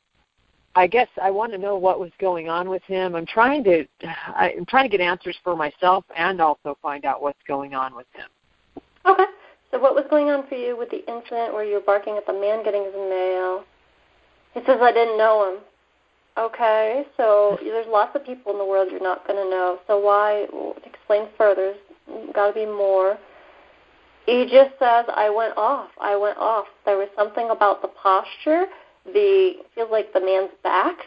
I 0.75 0.87
guess 0.87 1.07
I 1.21 1.29
want 1.31 1.51
to 1.51 1.57
know 1.57 1.77
what 1.77 1.99
was 1.99 2.11
going 2.19 2.49
on 2.49 2.69
with 2.69 2.83
him. 2.83 3.15
I'm 3.15 3.25
trying 3.25 3.63
to 3.65 3.85
I'm 4.35 4.65
trying 4.65 4.89
to 4.89 4.97
get 4.97 5.01
answers 5.01 5.37
for 5.43 5.55
myself 5.55 6.03
and 6.15 6.41
also 6.41 6.77
find 6.81 7.05
out 7.05 7.21
what's 7.21 7.41
going 7.47 7.73
on 7.73 7.95
with 7.95 8.07
him. 8.13 8.29
Okay. 9.05 9.23
So 9.73 9.79
what 9.79 9.95
was 9.95 10.05
going 10.11 10.29
on 10.29 10.45
for 10.47 10.53
you 10.53 10.77
with 10.77 10.91
the 10.91 10.99
incident 11.09 11.51
where 11.51 11.65
you 11.65 11.73
were 11.73 11.81
barking 11.81 12.15
at 12.15 12.27
the 12.27 12.33
man 12.33 12.63
getting 12.63 12.83
his 12.83 12.93
mail? 12.93 13.63
He 14.53 14.59
says 14.67 14.77
I 14.79 14.91
didn't 14.91 15.17
know 15.17 15.49
him. 15.49 15.61
Okay, 16.37 17.03
so 17.17 17.57
there's 17.59 17.87
lots 17.89 18.15
of 18.15 18.23
people 18.23 18.51
in 18.51 18.59
the 18.59 18.65
world 18.65 18.89
you're 18.91 19.01
not 19.01 19.25
going 19.27 19.43
to 19.43 19.49
know. 19.49 19.79
So 19.87 19.97
why? 19.97 20.45
Explain 20.85 21.27
further. 21.39 21.73
Got 22.35 22.49
to 22.49 22.53
be 22.53 22.67
more. 22.67 23.17
He 24.27 24.43
just 24.43 24.77
says 24.77 25.05
I 25.09 25.31
went 25.35 25.57
off. 25.57 25.89
I 25.99 26.15
went 26.17 26.37
off. 26.37 26.65
There 26.85 26.97
was 26.97 27.09
something 27.17 27.49
about 27.49 27.81
the 27.81 27.87
posture. 27.87 28.65
The 29.05 29.53
feels 29.73 29.89
like 29.91 30.13
the 30.13 30.21
man's 30.21 30.51
back 30.61 30.97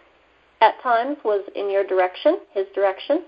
at 0.61 0.75
times 0.83 1.19
was 1.25 1.45
in 1.55 1.71
your 1.71 1.85
direction, 1.85 2.39
his 2.53 2.67
direction. 2.75 3.23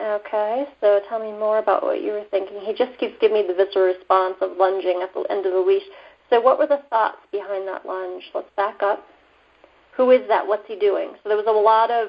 Okay, 0.00 0.64
so 0.80 1.00
tell 1.08 1.18
me 1.18 1.32
more 1.32 1.58
about 1.58 1.82
what 1.82 2.02
you 2.02 2.12
were 2.12 2.24
thinking. 2.30 2.58
He 2.60 2.72
just 2.72 2.98
keeps 2.98 3.14
giving 3.20 3.42
me 3.42 3.46
the 3.46 3.54
visceral 3.54 3.92
response 3.92 4.36
of 4.40 4.56
lunging 4.56 5.00
at 5.02 5.12
the 5.12 5.20
end 5.30 5.44
of 5.44 5.52
the 5.52 5.58
leash. 5.58 5.82
So 6.30 6.40
what 6.40 6.58
were 6.58 6.66
the 6.66 6.82
thoughts 6.88 7.18
behind 7.30 7.68
that 7.68 7.84
lunge? 7.84 8.22
Let's 8.34 8.48
back 8.56 8.82
up. 8.82 9.04
Who 9.96 10.10
is 10.10 10.26
that? 10.28 10.46
What's 10.46 10.66
he 10.66 10.76
doing? 10.76 11.10
So 11.22 11.28
there 11.28 11.36
was 11.36 11.46
a 11.46 11.52
lot 11.52 11.90
of 11.90 12.08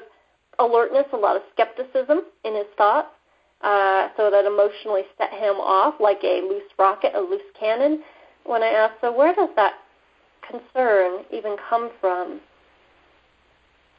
alertness, 0.58 1.04
a 1.12 1.16
lot 1.16 1.36
of 1.36 1.42
skepticism 1.52 2.22
in 2.44 2.54
his 2.54 2.66
thoughts. 2.78 3.08
Uh, 3.60 4.08
so 4.16 4.30
that 4.30 4.44
emotionally 4.44 5.02
set 5.18 5.30
him 5.30 5.56
off 5.56 5.94
like 6.00 6.22
a 6.22 6.40
loose 6.48 6.70
rocket, 6.78 7.12
a 7.14 7.20
loose 7.20 7.42
cannon. 7.58 8.02
When 8.44 8.62
I 8.62 8.68
asked, 8.68 9.00
so 9.00 9.14
where 9.14 9.34
does 9.34 9.50
that 9.56 9.74
concern 10.48 11.24
even 11.30 11.56
come 11.68 11.90
from? 12.00 12.40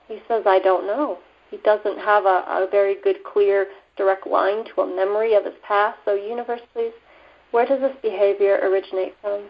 He 0.08 0.20
says, 0.28 0.44
I 0.46 0.60
don't 0.60 0.86
know. 0.86 1.18
He 1.52 1.58
doesn't 1.58 2.00
have 2.00 2.26
a, 2.26 2.44
a 2.48 2.68
very 2.70 2.96
good, 3.04 3.18
clear, 3.24 3.68
direct 3.98 4.28
line 4.28 4.66
to 4.74 4.82
a 4.82 4.96
memory 4.96 5.36
of 5.36 5.46
his 5.46 5.54
past. 5.68 5.98
So, 6.06 6.14
universe, 6.14 6.62
please, 6.74 6.94
where 7.52 7.66
does 7.66 7.80
this 7.80 7.96
behavior 8.02 8.60
originate 8.64 9.16
from? 9.22 9.44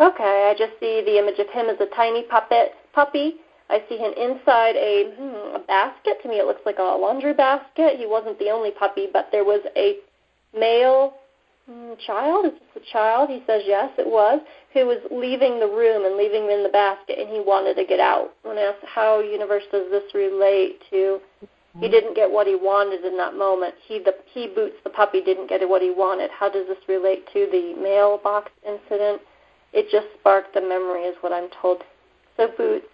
Okay, 0.00 0.48
I 0.48 0.54
just 0.56 0.78
see 0.78 1.02
the 1.04 1.18
image 1.18 1.40
of 1.40 1.48
him 1.48 1.66
as 1.66 1.80
a 1.80 1.86
tiny 1.96 2.22
puppet 2.22 2.74
puppy. 2.92 3.36
I 3.70 3.82
see 3.88 3.98
him 3.98 4.12
inside 4.16 4.76
a, 4.76 5.12
hmm, 5.16 5.56
a 5.56 5.58
basket. 5.66 6.22
To 6.22 6.28
me, 6.28 6.36
it 6.36 6.46
looks 6.46 6.62
like 6.64 6.78
a 6.78 6.82
laundry 6.82 7.34
basket. 7.34 7.98
He 7.98 8.06
wasn't 8.06 8.38
the 8.38 8.50
only 8.50 8.70
puppy, 8.70 9.08
but 9.12 9.28
there 9.32 9.44
was 9.44 9.60
a 9.76 9.96
male 10.56 11.14
child. 12.06 12.46
Is 12.46 12.52
this 12.52 12.82
a 12.82 12.92
child? 12.92 13.30
He 13.30 13.42
says 13.46 13.62
yes, 13.66 13.90
it 13.98 14.06
was. 14.06 14.40
Who 14.72 14.86
was 14.86 14.98
leaving 15.10 15.60
the 15.60 15.66
room 15.66 16.04
and 16.04 16.16
leaving 16.16 16.50
in 16.50 16.62
the 16.62 16.68
basket, 16.72 17.18
and 17.18 17.28
he 17.28 17.40
wanted 17.40 17.74
to 17.76 17.84
get 17.84 18.00
out. 18.00 18.32
When 18.42 18.58
asked 18.58 18.84
how 18.84 19.20
universe 19.20 19.64
does 19.72 19.90
this 19.90 20.04
relate 20.14 20.80
to, 20.90 21.20
he 21.40 21.46
mm-hmm. 21.46 21.90
didn't 21.90 22.16
get 22.16 22.30
what 22.30 22.46
he 22.46 22.54
wanted 22.54 23.04
in 23.04 23.16
that 23.18 23.34
moment. 23.34 23.74
He 23.86 23.98
the 23.98 24.14
he 24.32 24.48
boots 24.48 24.76
the 24.84 24.90
puppy 24.90 25.20
didn't 25.20 25.48
get 25.48 25.66
what 25.68 25.82
he 25.82 25.90
wanted. 25.90 26.30
How 26.30 26.48
does 26.48 26.66
this 26.66 26.78
relate 26.88 27.26
to 27.32 27.48
the 27.50 27.74
mailbox 27.80 28.50
incident? 28.66 29.22
It 29.72 29.86
just 29.90 30.06
sparked 30.18 30.54
the 30.54 30.62
memory, 30.62 31.02
is 31.02 31.16
what 31.20 31.32
I'm 31.32 31.48
told. 31.60 31.82
So 32.36 32.48
boots 32.56 32.86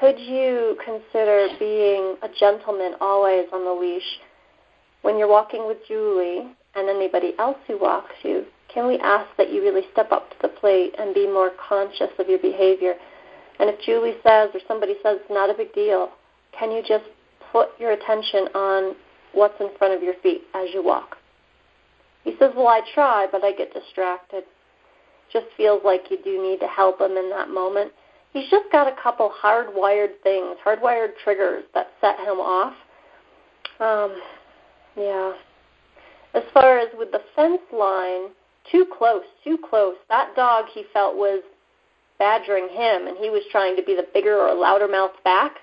could 0.00 0.18
you 0.18 0.76
consider 0.84 1.48
being 1.58 2.16
a 2.22 2.28
gentleman 2.38 2.94
always 3.00 3.46
on 3.52 3.64
the 3.64 3.72
leash 3.72 4.20
when 5.02 5.18
you're 5.18 5.28
walking 5.28 5.66
with 5.66 5.78
Julie 5.88 6.52
and 6.76 6.88
anybody 6.88 7.34
else 7.38 7.58
who 7.66 7.78
walks 7.78 8.14
you? 8.22 8.44
Can 8.72 8.86
we 8.86 8.98
ask 8.98 9.28
that 9.38 9.52
you 9.52 9.62
really 9.62 9.86
step 9.92 10.12
up 10.12 10.30
to 10.30 10.36
the 10.42 10.48
plate 10.48 10.94
and 10.98 11.14
be 11.14 11.26
more 11.26 11.50
conscious 11.68 12.10
of 12.18 12.28
your 12.28 12.38
behavior? 12.38 12.94
And 13.58 13.70
if 13.70 13.80
Julie 13.84 14.16
says 14.22 14.50
or 14.52 14.60
somebody 14.68 14.94
says 15.02 15.18
it's 15.20 15.30
not 15.30 15.50
a 15.50 15.54
big 15.54 15.72
deal, 15.72 16.10
can 16.58 16.70
you 16.70 16.82
just 16.86 17.04
put 17.52 17.68
your 17.78 17.92
attention 17.92 18.48
on 18.54 18.94
what's 19.32 19.58
in 19.60 19.70
front 19.78 19.94
of 19.94 20.02
your 20.02 20.14
feet 20.22 20.42
as 20.54 20.68
you 20.74 20.82
walk? 20.82 21.16
He 22.24 22.32
says, 22.38 22.52
Well, 22.56 22.68
I 22.68 22.80
try, 22.94 23.26
but 23.30 23.44
I 23.44 23.52
get 23.52 23.72
distracted. 23.72 24.44
Just 25.32 25.46
feels 25.56 25.80
like 25.84 26.02
you 26.10 26.18
do 26.22 26.42
need 26.42 26.60
to 26.60 26.66
help 26.66 27.00
him 27.00 27.16
in 27.16 27.30
that 27.30 27.48
moment 27.48 27.92
he's 28.36 28.50
just 28.50 28.70
got 28.70 28.86
a 28.86 29.02
couple 29.02 29.32
hardwired 29.42 30.20
things, 30.22 30.56
hardwired 30.64 31.10
triggers 31.24 31.64
that 31.74 31.88
set 32.00 32.18
him 32.20 32.38
off. 32.38 32.74
Um, 33.80 34.20
yeah. 34.96 35.32
As 36.36 36.42
far 36.52 36.78
as 36.78 36.88
with 36.98 37.10
the 37.12 37.22
fence 37.34 37.62
line, 37.72 38.28
too 38.70 38.86
close, 38.96 39.24
too 39.42 39.58
close. 39.68 39.96
That 40.10 40.36
dog 40.36 40.66
he 40.72 40.84
felt 40.92 41.16
was 41.16 41.42
badgering 42.18 42.68
him, 42.68 43.06
and 43.06 43.16
he 43.16 43.30
was 43.30 43.42
trying 43.50 43.74
to 43.76 43.82
be 43.82 43.94
the 43.94 44.06
bigger 44.12 44.36
or 44.36 44.54
louder 44.54 44.86
mouthed 44.86 45.22
back. 45.24 45.56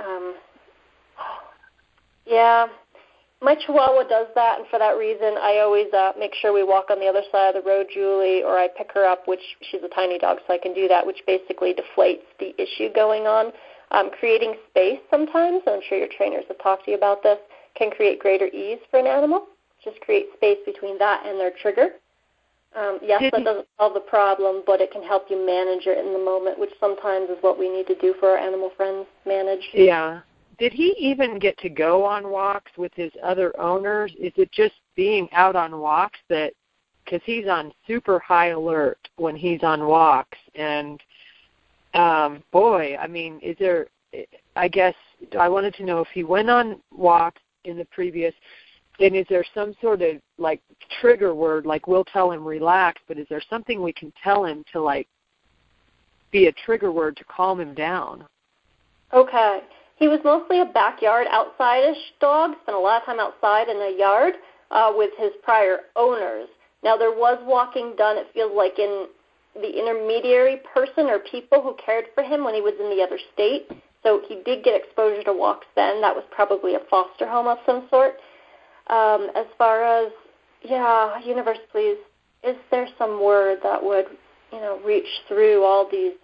Um, 0.00 0.34
yeah, 2.26 2.66
my 3.40 3.54
Chihuahua 3.54 4.08
does 4.08 4.26
that, 4.34 4.58
and 4.58 4.68
for 4.68 4.80
that 4.80 4.98
reason, 4.98 5.36
I 5.38 5.60
always 5.62 5.92
uh, 5.92 6.12
make 6.18 6.34
sure 6.34 6.52
we 6.52 6.64
walk 6.64 6.90
on 6.90 6.98
the 6.98 7.06
other 7.06 7.22
side 7.30 7.54
of 7.54 7.62
the 7.62 7.68
road, 7.68 7.86
Julie, 7.94 8.42
or 8.42 8.58
I 8.58 8.66
pick 8.76 8.90
her 8.94 9.04
up, 9.04 9.28
which 9.28 9.42
she's 9.70 9.82
a 9.84 9.94
tiny 9.94 10.18
dog, 10.18 10.38
so 10.46 10.54
I 10.54 10.58
can 10.58 10.74
do 10.74 10.88
that, 10.88 11.06
which 11.06 11.22
basically 11.26 11.74
deflates 11.74 12.26
the 12.40 12.54
issue 12.60 12.92
going 12.92 13.26
on. 13.26 13.52
Um, 13.90 14.10
creating 14.18 14.54
space 14.68 14.98
sometimes, 15.10 15.62
I'm 15.66 15.80
sure 15.88 15.96
your 15.96 16.08
trainers 16.14 16.44
have 16.48 16.58
talked 16.60 16.84
to 16.86 16.90
you 16.90 16.96
about 16.96 17.22
this, 17.22 17.38
can 17.78 17.90
create 17.90 18.18
greater 18.18 18.46
ease 18.46 18.78
for 18.90 18.98
an 18.98 19.06
animal. 19.06 19.46
Just 19.82 20.00
create 20.00 20.26
space 20.34 20.58
between 20.66 20.98
that 20.98 21.24
and 21.24 21.38
their 21.38 21.52
trigger. 21.62 21.90
Um, 22.76 22.98
yes, 23.02 23.22
that 23.32 23.44
doesn't 23.44 23.66
solve 23.78 23.94
the 23.94 24.00
problem, 24.00 24.62
but 24.66 24.80
it 24.80 24.90
can 24.90 25.02
help 25.02 25.30
you 25.30 25.44
manage 25.44 25.86
it 25.86 26.04
in 26.04 26.12
the 26.12 26.18
moment, 26.18 26.58
which 26.58 26.72
sometimes 26.78 27.30
is 27.30 27.38
what 27.40 27.58
we 27.58 27.70
need 27.70 27.86
to 27.86 27.98
do 27.98 28.14
for 28.20 28.30
our 28.30 28.36
animal 28.36 28.70
friends 28.76 29.06
manage. 29.24 29.62
Yeah, 29.72 30.20
did 30.58 30.72
he 30.72 30.94
even 30.98 31.38
get 31.38 31.56
to 31.58 31.70
go 31.70 32.04
on 32.04 32.30
walks 32.30 32.72
with 32.76 32.92
his 32.94 33.12
other 33.22 33.58
owners? 33.58 34.12
Is 34.20 34.32
it 34.36 34.52
just 34.52 34.74
being 34.96 35.28
out 35.32 35.56
on 35.56 35.78
walks 35.78 36.18
that 36.28 36.52
because 37.08 37.24
he's 37.24 37.46
on 37.46 37.72
super 37.86 38.18
high 38.18 38.48
alert 38.48 38.98
when 39.16 39.34
he's 39.34 39.62
on 39.62 39.86
walks 39.86 40.36
and 40.54 41.00
um 41.94 42.42
boy 42.52 42.94
i 43.00 43.06
mean 43.06 43.40
is 43.42 43.56
there 43.58 43.86
i 44.56 44.68
guess 44.68 44.94
i 45.40 45.48
wanted 45.48 45.72
to 45.72 45.84
know 45.84 46.00
if 46.00 46.08
he 46.12 46.22
went 46.22 46.50
on 46.50 46.78
walks 46.92 47.40
in 47.68 47.76
the 47.76 47.84
previous 47.86 48.34
and 49.00 49.14
is 49.14 49.26
there 49.28 49.44
some 49.54 49.74
sort 49.80 50.02
of 50.02 50.16
like 50.38 50.60
trigger 51.00 51.34
word 51.34 51.66
like 51.66 51.86
we'll 51.86 52.04
tell 52.04 52.30
him 52.30 52.44
relax 52.44 53.00
but 53.06 53.18
is 53.18 53.26
there 53.30 53.42
something 53.48 53.82
we 53.82 53.92
can 53.92 54.12
tell 54.22 54.44
him 54.44 54.64
to 54.72 54.80
like 54.80 55.06
be 56.30 56.46
a 56.46 56.52
trigger 56.52 56.92
word 56.92 57.16
to 57.16 57.24
calm 57.24 57.60
him 57.60 57.74
down 57.74 58.24
okay 59.12 59.60
he 59.98 60.06
was 60.06 60.20
mostly 60.24 60.60
a 60.60 60.64
backyard, 60.64 61.26
outside-ish 61.30 62.14
dog. 62.20 62.52
Spent 62.62 62.76
a 62.76 62.80
lot 62.80 63.02
of 63.02 63.06
time 63.06 63.18
outside 63.18 63.68
in 63.68 63.78
the 63.78 63.96
yard 63.98 64.34
uh, 64.70 64.92
with 64.94 65.10
his 65.18 65.32
prior 65.42 65.80
owners. 65.96 66.48
Now 66.84 66.96
there 66.96 67.10
was 67.10 67.38
walking 67.44 67.94
done. 67.98 68.16
It 68.16 68.28
feels 68.32 68.52
like 68.54 68.78
in 68.78 69.08
the 69.54 69.68
intermediary 69.68 70.60
person 70.72 71.06
or 71.06 71.18
people 71.18 71.60
who 71.60 71.74
cared 71.84 72.06
for 72.14 72.22
him 72.22 72.44
when 72.44 72.54
he 72.54 72.60
was 72.60 72.74
in 72.80 72.90
the 72.96 73.02
other 73.02 73.18
state. 73.34 73.68
So 74.08 74.22
he 74.26 74.40
did 74.44 74.64
get 74.64 74.74
exposure 74.74 75.22
to 75.24 75.32
walks 75.32 75.66
then. 75.76 76.00
That 76.00 76.14
was 76.14 76.24
probably 76.30 76.74
a 76.74 76.80
foster 76.88 77.28
home 77.28 77.46
of 77.46 77.58
some 77.66 77.86
sort. 77.90 78.14
Um, 78.88 79.28
as 79.36 79.44
far 79.58 79.84
as 79.84 80.10
yeah, 80.62 81.20
universe, 81.20 81.58
please, 81.70 81.98
is 82.42 82.56
there 82.70 82.88
some 82.96 83.22
word 83.22 83.58
that 83.62 83.82
would 83.82 84.06
you 84.50 84.60
know 84.60 84.80
reach 84.84 85.08
through 85.28 85.62
all 85.62 85.86
these 85.90 86.14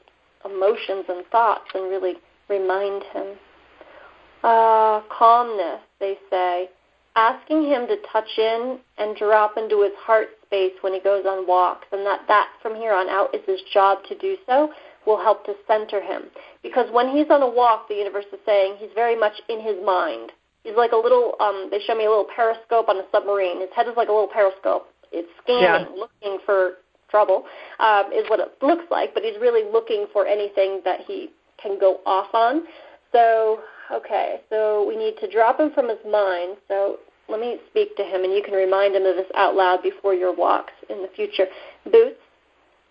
emotions 0.45 1.05
and 1.09 1.27
thoughts 1.27 1.69
and 1.75 1.91
really 1.91 2.15
remind 2.49 3.03
him? 3.13 3.37
uh, 4.45 5.01
calmness, 5.09 5.81
they 5.99 6.19
say, 6.31 6.69
asking 7.17 7.65
him 7.65 7.87
to 7.87 7.97
touch 8.13 8.29
in 8.37 8.79
and 8.99 9.17
drop 9.17 9.57
into 9.57 9.83
his 9.83 9.93
heart 9.99 10.29
space 10.45 10.73
when 10.83 10.93
he 10.93 11.01
goes 11.01 11.25
on 11.27 11.47
walks, 11.47 11.87
and 11.93 12.07
that 12.07 12.21
that 12.29 12.49
from 12.61 12.77
here 12.77 12.93
on 12.93 13.09
out 13.09 13.35
is 13.35 13.41
his 13.47 13.61
job 13.73 13.99
to 14.09 14.17
do 14.19 14.37
so, 14.47 14.71
will 15.07 15.19
help 15.19 15.45
to 15.47 15.55
center 15.67 16.01
him. 16.01 16.25
Because 16.63 16.87
when 16.93 17.09
he's 17.09 17.31
on 17.31 17.43
a 17.43 17.49
walk, 17.49 17.89
the 17.89 17.95
universe 17.95 18.25
is 18.33 18.39
saying 18.47 18.77
he's 18.79 18.93
very 18.95 19.19
much 19.19 19.35
in 19.49 19.61
his 19.61 19.77
mind. 19.85 20.33
He's 20.63 20.77
like 20.77 20.93
a 20.93 20.97
little, 20.97 21.35
um, 21.41 21.69
they 21.71 21.81
show 21.87 21.95
me 21.95 22.07
a 22.07 22.09
little 22.09 22.29
periscope 22.35 22.89
on 22.89 22.97
a 22.97 23.05
submarine. 23.13 23.61
His 23.61 23.71
head 23.77 23.87
is 23.87 23.95
like 23.97 24.09
a 24.09 24.13
little 24.13 24.33
periscope. 24.33 24.89
It's 25.13 25.29
scanning, 25.43 25.87
yeah. 25.95 26.01
looking 26.01 26.39
for 26.45 26.79
trouble, 27.11 27.45
um, 27.81 28.11
is 28.13 28.25
what 28.29 28.41
it 28.41 28.49
looks 28.63 28.85
like, 28.91 29.15
but 29.15 29.23
he's 29.23 29.39
really 29.41 29.71
looking 29.71 30.07
for 30.13 30.27
anything 30.27 30.81
that 30.85 31.01
he 31.07 31.31
can 31.63 31.79
go 31.79 32.01
off 32.07 32.35
on. 32.35 32.65
So 33.13 33.61
Okay, 33.91 34.41
so 34.49 34.87
we 34.89 34.97
need 34.97 35.15
to 35.21 35.31
drop 35.31 35.61
him 35.61 35.71
from 35.75 35.89
his 35.89 35.99
mind. 36.11 36.57
So 36.69 36.99
let 37.29 37.41
me 37.41 37.59
speak 37.71 37.97
to 37.97 38.03
him, 38.03 38.25
and 38.25 38.33
you 38.33 38.43
can 38.43 38.55
remind 38.55 38.95
him 38.95 39.05
of 39.05 39.17
this 39.17 39.31
out 39.37 39.55
loud 39.55 39.83
before 39.83 40.15
your 40.15 40.35
walks 40.35 40.73
in 40.89 41.03
the 41.03 41.09
future. 41.15 41.47
Boots, 41.85 42.21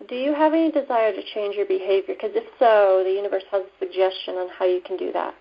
do 0.07 0.15
you 0.15 0.33
have 0.33 0.53
any 0.53 0.71
desire 0.71 1.11
to 1.11 1.23
change 1.33 1.55
your 1.55 1.65
behavior? 1.65 2.15
Because 2.15 2.31
if 2.35 2.45
so, 2.59 3.03
the 3.03 3.11
universe 3.11 3.43
has 3.51 3.63
a 3.63 3.79
suggestion 3.79 4.35
on 4.35 4.49
how 4.57 4.65
you 4.65 4.81
can 4.85 4.97
do 4.97 5.11
that. 5.13 5.33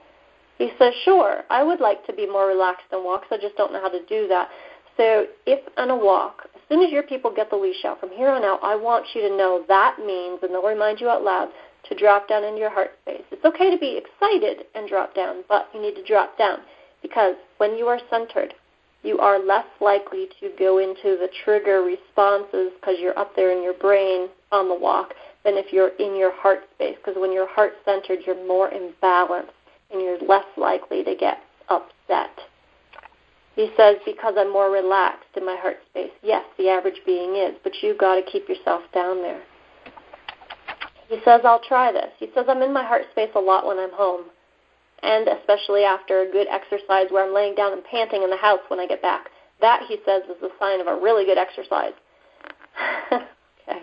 He 0.59 0.71
says, 0.79 0.93
Sure, 1.05 1.43
I 1.51 1.63
would 1.63 1.81
like 1.81 2.07
to 2.07 2.13
be 2.13 2.27
more 2.27 2.47
relaxed 2.47 2.87
on 2.93 3.05
walks. 3.05 3.29
I 3.31 3.39
just 3.39 3.57
don't 3.57 3.73
know 3.73 3.81
how 3.81 3.89
to 3.89 4.05
do 4.07 4.29
that. 4.29 4.49
So 4.97 5.27
if 5.47 5.61
on 5.79 5.91
a 5.91 5.97
walk, 5.97 6.49
as 6.55 6.61
soon 6.69 6.85
as 6.85 6.93
your 6.93 7.03
people 7.03 7.33
get 7.35 7.51
the 7.51 7.57
leash 7.57 7.85
out, 7.85 7.99
from 7.99 8.11
here 8.11 8.29
on 8.29 8.45
out, 8.45 8.61
I 8.63 8.77
want 8.77 9.07
you 9.15 9.23
to 9.23 9.37
know 9.37 9.65
that 9.69 9.97
means, 9.99 10.41
and 10.43 10.53
they'll 10.53 10.63
remind 10.63 11.01
you 11.01 11.09
out 11.09 11.25
loud, 11.25 11.49
to 11.89 11.95
drop 11.97 12.29
down 12.29 12.45
into 12.45 12.61
your 12.61 12.71
heart 12.71 12.93
space. 13.03 13.25
It's 13.31 13.45
okay 13.45 13.71
to 13.71 13.79
be 13.79 13.99
excited 13.99 14.67
and 14.75 14.89
drop 14.89 15.15
down, 15.15 15.43
but 15.49 15.69
you 15.75 15.81
need 15.81 15.97
to 15.97 16.05
drop 16.05 16.39
down 16.39 16.59
because 17.03 17.35
when 17.59 17.77
you 17.77 17.87
are 17.87 17.99
centered, 18.09 18.55
you 19.03 19.19
are 19.19 19.45
less 19.45 19.67
likely 19.81 20.29
to 20.41 20.51
go 20.59 20.79
into 20.79 21.17
the 21.19 21.29
trigger 21.45 21.83
responses 21.83 22.73
because 22.81 22.97
you're 23.01 23.19
up 23.19 23.35
there 23.35 23.51
in 23.57 23.63
your 23.63 23.75
brain 23.75 24.29
on 24.53 24.69
the 24.69 24.75
walk 24.75 25.15
than 25.45 25.55
if 25.57 25.73
you're 25.73 25.97
in 25.99 26.17
your 26.17 26.33
heart 26.35 26.61
space. 26.75 26.97
Because 26.97 27.21
when 27.21 27.33
you're 27.33 27.49
heart 27.49 27.73
centered, 27.85 28.21
you're 28.27 28.47
more 28.47 28.69
in 28.69 28.93
balance 29.01 29.51
and 29.91 30.01
you're 30.01 30.21
less 30.21 30.47
likely 30.57 31.03
to 31.05 31.15
get 31.17 31.39
upset. 31.69 32.31
He 33.57 33.71
says, 33.77 33.97
because 34.07 34.35
I'm 34.39 34.53
more 34.53 34.71
relaxed 34.71 35.29
in 35.37 35.45
my 35.45 35.57
heart 35.57 35.77
space. 35.91 36.13
Yes, 36.23 36.45
the 36.57 36.69
average 36.69 37.01
being 37.05 37.37
is, 37.37 37.55
but 37.63 37.73
you've 37.83 37.99
got 37.99 38.15
to 38.15 38.23
keep 38.23 38.49
yourself 38.49 38.83
down 38.95 39.21
there. 39.21 39.43
He 41.09 41.19
says, 41.25 41.43
I'll 41.45 41.61
try 41.69 41.93
this. 41.93 42.09
He 42.19 42.31
says, 42.35 42.47
I'm 42.49 42.63
in 42.63 42.73
my 42.73 42.85
heart 42.85 43.03
space 43.11 43.29
a 43.35 43.41
lot 43.41 43.67
when 43.67 43.79
I'm 43.79 43.93
home, 43.93 44.25
and 45.03 45.29
especially 45.29 45.85
after 45.85 46.23
a 46.23 46.31
good 46.31 46.47
exercise 46.49 47.07
where 47.11 47.27
I'm 47.27 47.35
laying 47.35 47.55
down 47.55 47.73
and 47.73 47.85
panting 47.85 48.23
in 48.23 48.31
the 48.31 48.37
house 48.37 48.61
when 48.69 48.81
I 48.81 48.87
get 48.87 49.03
back. 49.03 49.29
That, 49.61 49.83
he 49.89 49.99
says, 50.07 50.23
is 50.25 50.43
a 50.43 50.49
sign 50.59 50.81
of 50.81 50.87
a 50.87 50.97
really 50.97 51.25
good 51.25 51.39
exercise. 51.39 51.93
okay. 53.13 53.83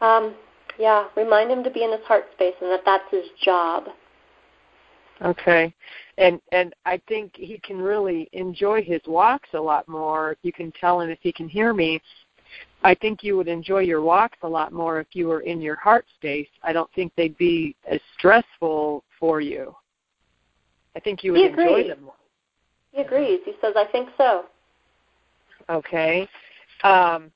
Um, 0.00 0.34
yeah, 0.78 1.08
remind 1.16 1.50
him 1.50 1.64
to 1.64 1.70
be 1.70 1.84
in 1.84 1.92
his 1.92 2.02
heart 2.06 2.24
space 2.34 2.54
and 2.60 2.70
that 2.70 2.82
that's 2.84 3.10
his 3.10 3.24
job. 3.42 3.84
Okay. 5.22 5.74
And 6.16 6.40
and 6.52 6.74
I 6.86 7.00
think 7.08 7.32
he 7.34 7.58
can 7.58 7.78
really 7.78 8.28
enjoy 8.32 8.82
his 8.82 9.00
walks 9.06 9.48
a 9.54 9.60
lot 9.60 9.88
more 9.88 10.36
you 10.42 10.52
can 10.52 10.72
tell 10.80 11.00
him 11.00 11.10
if 11.10 11.18
he 11.20 11.32
can 11.32 11.48
hear 11.48 11.74
me. 11.74 12.00
I 12.82 12.94
think 12.94 13.22
you 13.22 13.36
would 13.36 13.48
enjoy 13.48 13.80
your 13.80 14.02
walks 14.02 14.38
a 14.42 14.48
lot 14.48 14.72
more 14.72 15.00
if 15.00 15.08
you 15.12 15.26
were 15.26 15.40
in 15.40 15.60
your 15.60 15.76
heart 15.76 16.06
space. 16.14 16.48
I 16.62 16.72
don't 16.72 16.90
think 16.94 17.12
they'd 17.16 17.36
be 17.36 17.74
as 17.90 18.00
stressful 18.16 19.02
for 19.18 19.40
you. 19.40 19.74
I 20.94 21.00
think 21.00 21.24
you 21.24 21.32
would 21.32 21.40
enjoy 21.40 21.88
them 21.88 22.04
more. 22.04 22.14
He 22.92 23.02
agrees. 23.02 23.40
He 23.44 23.52
says, 23.60 23.74
I 23.76 23.84
think 23.90 24.08
so. 24.16 24.46
Okay. 25.68 26.28
Um, 26.84 27.30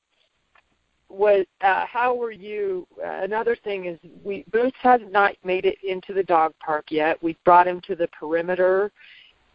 was 1.09 1.45
uh, 1.61 1.85
how 1.85 2.15
were 2.15 2.31
you? 2.31 2.87
Uh, 2.99 3.21
another 3.23 3.55
thing 3.55 3.85
is, 3.85 3.99
we 4.23 4.43
Boots 4.51 4.75
has 4.81 4.99
not 5.11 5.33
made 5.43 5.65
it 5.65 5.77
into 5.83 6.13
the 6.13 6.23
dog 6.23 6.53
park 6.59 6.85
yet. 6.89 7.21
We 7.21 7.37
brought 7.45 7.67
him 7.67 7.81
to 7.87 7.95
the 7.95 8.07
perimeter. 8.07 8.91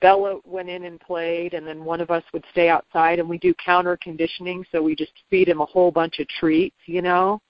Bella 0.01 0.39
went 0.45 0.69
in 0.69 0.85
and 0.85 1.01
played, 1.01 1.55
and 1.55 1.67
then 1.67 1.85
one 1.85 2.01
of 2.01 2.11
us 2.11 2.23
would 2.33 2.45
stay 2.53 2.69
outside, 2.69 3.19
and 3.19 3.29
we 3.29 3.39
do 3.39 3.53
counter 3.55 3.99
conditioning, 4.01 4.65
so 4.71 4.83
we 4.83 4.95
just 4.95 5.13
feed 5.29 5.49
him 5.49 5.61
a 5.61 5.67
whole 5.67 5.91
bunch 5.91 6.21
of 6.21 6.29
treats, 6.29 6.77
you 6.87 7.03
know, 7.03 7.41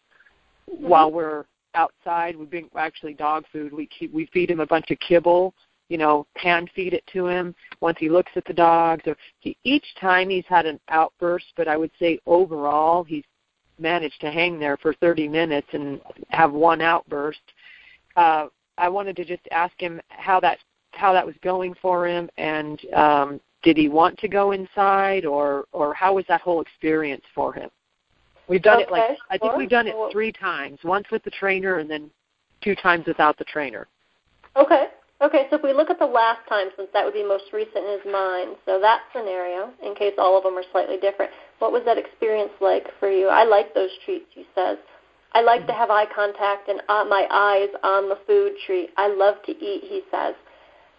mm-hmm. 0.70 0.88
while 0.88 1.12
we're 1.12 1.44
outside. 1.74 2.37
We 2.37 2.46
bring 2.46 2.68
actually 2.76 3.14
dog 3.14 3.44
food. 3.52 3.72
We 3.72 3.87
keep 3.87 4.12
we 4.12 4.26
feed 4.32 4.50
him 4.50 4.61
a 4.61 4.66
bunch 4.66 4.90
of 4.90 4.98
kibble, 5.00 5.54
you 5.88 5.98
know, 5.98 6.26
hand 6.37 6.70
feed 6.74 6.94
it 6.94 7.04
to 7.12 7.26
him 7.26 7.54
once 7.80 7.98
he 7.98 8.08
looks 8.08 8.32
at 8.37 8.44
the 8.46 8.54
dogs. 8.54 9.02
Or 9.06 9.16
he, 9.40 9.56
each 9.64 9.87
time 10.00 10.30
he's 10.30 10.46
had 10.48 10.66
an 10.66 10.80
outburst, 10.88 11.46
but 11.56 11.68
I 11.68 11.76
would 11.76 11.92
say 11.98 12.18
overall 12.26 13.04
he's 13.04 13.24
managed 13.78 14.20
to 14.20 14.30
hang 14.30 14.58
there 14.58 14.76
for 14.76 14.94
30 14.94 15.28
minutes 15.28 15.68
and 15.72 16.00
have 16.30 16.52
one 16.52 16.80
outburst. 16.80 17.40
Uh, 18.16 18.46
I 18.76 18.88
wanted 18.88 19.16
to 19.16 19.24
just 19.24 19.46
ask 19.50 19.74
him 19.78 20.00
how 20.08 20.40
that 20.40 20.58
how 20.92 21.12
that 21.12 21.24
was 21.24 21.35
going 21.42 21.74
for 21.81 22.07
him, 22.07 22.29
and 22.37 22.81
um, 22.94 23.40
did 23.62 23.77
he 23.77 23.88
want 23.88 24.18
to 24.18 24.29
go 24.29 24.53
inside, 24.53 25.24
or 25.24 25.66
or 25.72 25.94
how 25.94 26.14
was 26.14 26.24
that 26.29 26.40
whole 26.40 26.61
experience 26.61 27.24
for 27.35 27.53
him? 27.53 27.70
We've 28.48 28.62
done 28.62 28.83
okay, 28.83 28.85
it 28.85 28.90
like 28.90 29.18
I 29.31 29.38
think 29.38 29.57
we've 29.57 29.68
done 29.68 29.87
it 29.87 29.94
three 30.12 30.33
times. 30.33 30.79
Once 30.85 31.07
with 31.11 31.22
the 31.24 31.31
trainer, 31.31 31.79
and 31.79 31.90
then 31.90 32.11
two 32.62 32.74
times 32.74 33.07
without 33.07 33.38
the 33.38 33.44
trainer. 33.44 33.87
Okay. 34.57 34.87
Okay, 35.20 35.48
so 35.51 35.57
if 35.57 35.64
we 35.64 35.72
look 35.72 35.90
at 35.90 35.98
the 35.98 36.07
last 36.07 36.46
time, 36.48 36.68
since 36.77 36.88
that 36.92 37.05
would 37.05 37.12
be 37.12 37.27
most 37.27 37.53
recent 37.53 37.79
in 37.79 37.98
his 37.98 38.12
mind, 38.12 38.55
so 38.64 38.79
that 38.81 39.03
scenario, 39.12 39.70
in 39.83 39.96
case 39.96 40.14
all 40.16 40.38
of 40.38 40.44
them 40.44 40.57
are 40.57 40.62
slightly 40.70 40.96
different, 40.96 41.33
what 41.59 41.72
was 41.72 41.83
that 41.87 41.98
experience 41.98 42.53
like 42.61 42.87
for 43.01 43.11
you? 43.11 43.27
I 43.27 43.42
like 43.42 43.74
those 43.74 43.90
treats, 44.05 44.27
he 44.33 44.46
says. 44.55 44.79
I 45.33 45.40
like 45.42 45.66
to 45.66 45.72
have 45.72 45.90
eye 45.90 46.07
contact 46.14 46.68
and 46.68 46.81
uh, 46.88 47.05
my 47.05 47.27
eyes 47.31 47.68
on 47.83 48.09
the 48.09 48.18
food 48.29 48.53
treat. 48.64 48.90
I 48.96 49.09
love 49.09 49.42
to 49.46 49.53
eat, 49.53 49.83
he 49.85 50.03
says. 50.11 50.35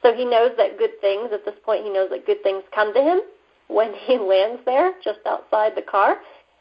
So 0.01 0.13
he 0.13 0.25
knows 0.25 0.51
that 0.57 0.77
good 0.77 0.99
things, 1.01 1.29
at 1.33 1.45
this 1.45 1.55
point, 1.63 1.83
he 1.83 1.89
knows 1.89 2.09
that 2.11 2.25
good 2.25 2.41
things 2.43 2.63
come 2.73 2.93
to 2.93 3.01
him 3.01 3.21
when 3.67 3.93
he 4.05 4.17
lands 4.19 4.61
there 4.65 4.93
just 5.03 5.19
outside 5.25 5.73
the 5.75 5.81
car. 5.81 6.17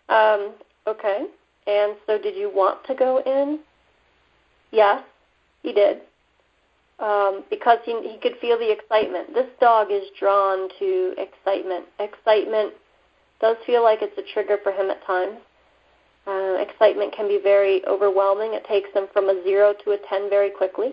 Um, 0.08 0.54
okay. 0.86 1.26
And 1.66 1.96
so 2.06 2.18
did 2.18 2.34
you 2.34 2.50
want 2.52 2.84
to 2.86 2.94
go 2.94 3.22
in? 3.24 3.60
Yes, 4.70 5.02
he 5.62 5.72
did 5.72 6.00
um, 6.98 7.44
because 7.50 7.78
he, 7.84 7.92
he 8.02 8.18
could 8.18 8.36
feel 8.40 8.58
the 8.58 8.70
excitement. 8.70 9.34
This 9.34 9.46
dog 9.60 9.88
is 9.90 10.04
drawn 10.18 10.68
to 10.78 11.14
excitement. 11.16 11.86
Excitement 12.00 12.74
does 13.40 13.56
feel 13.66 13.82
like 13.82 14.00
it's 14.02 14.18
a 14.18 14.32
trigger 14.34 14.58
for 14.62 14.72
him 14.72 14.90
at 14.90 15.04
times. 15.06 15.38
Uh, 16.26 16.56
excitement 16.60 17.14
can 17.16 17.28
be 17.28 17.40
very 17.42 17.86
overwhelming. 17.86 18.52
It 18.52 18.66
takes 18.66 18.90
him 18.92 19.06
from 19.12 19.28
a 19.30 19.42
zero 19.44 19.74
to 19.84 19.92
a 19.92 19.98
ten 20.08 20.28
very 20.28 20.50
quickly. 20.50 20.92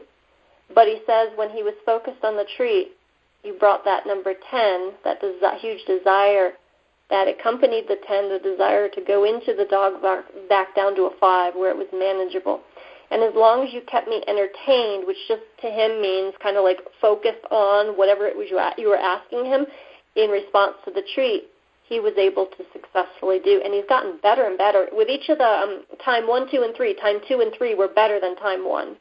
But 0.74 0.88
he 0.88 1.00
says 1.06 1.30
when 1.36 1.50
he 1.50 1.64
was 1.64 1.76
focused 1.86 2.24
on 2.24 2.36
the 2.36 2.46
treat, 2.58 2.92
you 3.44 3.54
brought 3.54 3.86
that 3.86 4.08
number 4.08 4.34
10, 4.34 4.94
that 5.04 5.22
desi- 5.22 5.60
huge 5.60 5.86
desire 5.86 6.54
that 7.10 7.28
accompanied 7.28 7.88
the 7.88 7.98
10, 8.08 8.30
the 8.30 8.40
desire 8.40 8.90
to 8.90 9.02
go 9.02 9.24
into 9.26 9.54
the 9.54 9.66
dog 9.70 10.02
box 10.02 10.24
back 10.50 10.76
down 10.76 10.96
to 10.96 11.04
a 11.04 11.18
5 11.20 11.56
where 11.56 11.70
it 11.70 11.78
was 11.78 11.88
manageable. 11.94 12.62
And 13.12 13.22
as 13.22 13.36
long 13.36 13.66
as 13.66 13.74
you 13.74 13.82
kept 13.82 14.08
me 14.08 14.24
entertained, 14.28 15.06
which 15.06 15.18
just 15.28 15.44
to 15.62 15.70
him 15.70 16.02
means 16.02 16.34
kind 16.42 16.58
of 16.58 16.64
like 16.64 16.80
focused 17.00 17.46
on 17.52 17.98
whatever 17.98 18.26
it 18.26 18.36
was 18.36 18.50
you 18.50 18.90
were 18.90 18.98
asking 18.98 19.46
him 19.46 19.68
in 20.16 20.32
response 20.32 20.74
to 20.86 20.92
the 20.92 21.04
treat, 21.14 21.46
he 21.88 22.00
was 22.00 22.14
able 22.18 22.48
to 22.48 22.66
successfully 22.74 23.40
do. 23.40 23.62
And 23.64 23.74
he's 23.74 23.86
gotten 23.88 24.18
better 24.24 24.46
and 24.46 24.58
better. 24.58 24.88
With 24.92 25.08
each 25.08 25.30
of 25.30 25.38
the 25.38 25.46
um, 25.46 25.84
time 26.04 26.28
one, 26.28 26.50
two, 26.50 26.64
and 26.64 26.76
three, 26.76 26.96
time 26.96 27.20
two 27.28 27.42
and 27.42 27.54
three 27.56 27.76
were 27.76 27.88
better 27.88 28.20
than 28.20 28.36
time 28.38 28.68
one. 28.68 28.98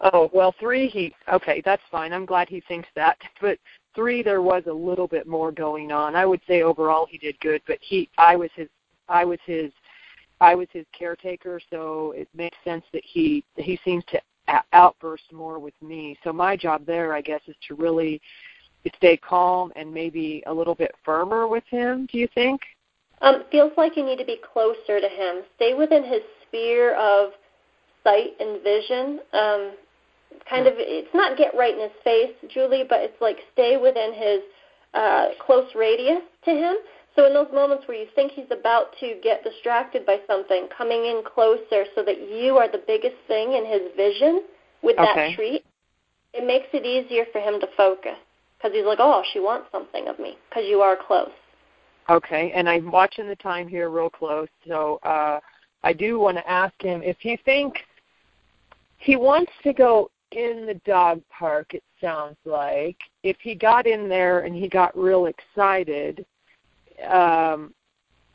Oh 0.00 0.30
well, 0.32 0.54
three 0.58 0.88
he 0.88 1.14
okay, 1.32 1.62
that's 1.64 1.82
fine. 1.90 2.12
I'm 2.12 2.26
glad 2.26 2.48
he 2.48 2.60
thinks 2.60 2.88
that. 2.94 3.18
But 3.40 3.58
three, 3.94 4.22
there 4.22 4.42
was 4.42 4.62
a 4.66 4.72
little 4.72 5.06
bit 5.06 5.26
more 5.26 5.52
going 5.52 5.92
on. 5.92 6.16
I 6.16 6.24
would 6.24 6.40
say 6.46 6.62
overall 6.62 7.06
he 7.08 7.18
did 7.18 7.38
good, 7.40 7.60
but 7.66 7.78
he, 7.80 8.08
I 8.18 8.36
was 8.36 8.50
his, 8.54 8.68
I 9.08 9.24
was 9.24 9.38
his 9.44 9.72
I 10.40 10.54
was 10.54 10.68
his 10.72 10.86
caretaker, 10.96 11.60
so 11.70 12.12
it 12.16 12.28
makes 12.34 12.56
sense 12.64 12.84
that 12.92 13.04
he 13.04 13.44
he 13.56 13.78
seems 13.84 14.04
to 14.06 14.20
outburst 14.72 15.32
more 15.32 15.58
with 15.58 15.74
me. 15.80 16.18
So 16.24 16.32
my 16.32 16.56
job 16.56 16.84
there, 16.84 17.14
I 17.14 17.20
guess, 17.20 17.40
is 17.46 17.54
to 17.68 17.74
really 17.74 18.20
stay 18.96 19.16
calm 19.16 19.72
and 19.76 19.92
maybe 19.92 20.42
a 20.46 20.52
little 20.52 20.74
bit 20.74 20.92
firmer 21.04 21.46
with 21.46 21.64
him. 21.68 22.06
Do 22.10 22.18
you 22.18 22.28
think? 22.34 22.60
Um, 23.20 23.44
feels 23.52 23.72
like 23.76 23.96
you 23.96 24.04
need 24.04 24.18
to 24.18 24.24
be 24.24 24.40
closer 24.52 25.00
to 25.00 25.08
him. 25.08 25.42
Stay 25.54 25.74
within 25.74 26.02
his 26.02 26.22
sphere 26.46 26.96
of 26.96 27.30
sight 28.04 28.30
and 28.40 28.62
vision. 28.62 29.20
Um, 29.32 29.72
kind 30.48 30.66
of, 30.66 30.74
it's 30.76 31.14
not 31.14 31.38
get 31.38 31.54
right 31.56 31.74
in 31.74 31.80
his 31.80 31.98
face, 32.02 32.34
Julie, 32.52 32.84
but 32.88 33.00
it's 33.00 33.20
like 33.20 33.36
stay 33.52 33.76
within 33.76 34.12
his 34.14 34.40
uh, 34.94 35.28
close 35.40 35.68
radius 35.74 36.22
to 36.44 36.50
him 36.50 36.76
so 37.14 37.26
in 37.26 37.34
those 37.34 37.52
moments 37.52 37.86
where 37.86 37.96
you 37.96 38.06
think 38.14 38.32
he's 38.32 38.50
about 38.50 38.96
to 39.00 39.18
get 39.22 39.44
distracted 39.44 40.06
by 40.06 40.18
something, 40.26 40.68
coming 40.76 41.04
in 41.04 41.22
closer 41.22 41.84
so 41.94 42.02
that 42.04 42.30
you 42.30 42.56
are 42.56 42.70
the 42.70 42.82
biggest 42.86 43.16
thing 43.28 43.52
in 43.52 43.66
his 43.66 43.82
vision 43.96 44.44
with 44.82 44.98
okay. 44.98 45.30
that 45.30 45.36
treat, 45.36 45.64
it 46.32 46.46
makes 46.46 46.68
it 46.72 46.86
easier 46.86 47.24
for 47.30 47.40
him 47.40 47.60
to 47.60 47.66
focus 47.76 48.16
because 48.56 48.74
he's 48.74 48.86
like, 48.86 48.98
oh, 49.00 49.22
she 49.32 49.40
wants 49.40 49.66
something 49.70 50.08
of 50.08 50.18
me 50.18 50.38
because 50.48 50.64
you 50.66 50.80
are 50.80 50.96
close. 50.96 51.30
Okay, 52.08 52.50
and 52.54 52.68
I'm 52.68 52.90
watching 52.90 53.28
the 53.28 53.36
time 53.36 53.68
here 53.68 53.90
real 53.90 54.10
close, 54.10 54.48
so 54.66 54.98
uh, 55.02 55.38
I 55.84 55.92
do 55.92 56.18
want 56.18 56.38
to 56.38 56.50
ask 56.50 56.74
him 56.80 57.02
if 57.02 57.16
he 57.20 57.36
thinks 57.44 57.80
he 59.02 59.16
wants 59.16 59.52
to 59.64 59.72
go 59.72 60.10
in 60.30 60.66
the 60.66 60.80
dog 60.86 61.20
park. 61.28 61.74
It 61.74 61.82
sounds 62.00 62.36
like 62.44 62.96
if 63.22 63.36
he 63.40 63.54
got 63.54 63.86
in 63.86 64.08
there 64.08 64.40
and 64.40 64.54
he 64.54 64.68
got 64.68 64.96
real 64.96 65.26
excited 65.26 66.24
um, 67.08 67.74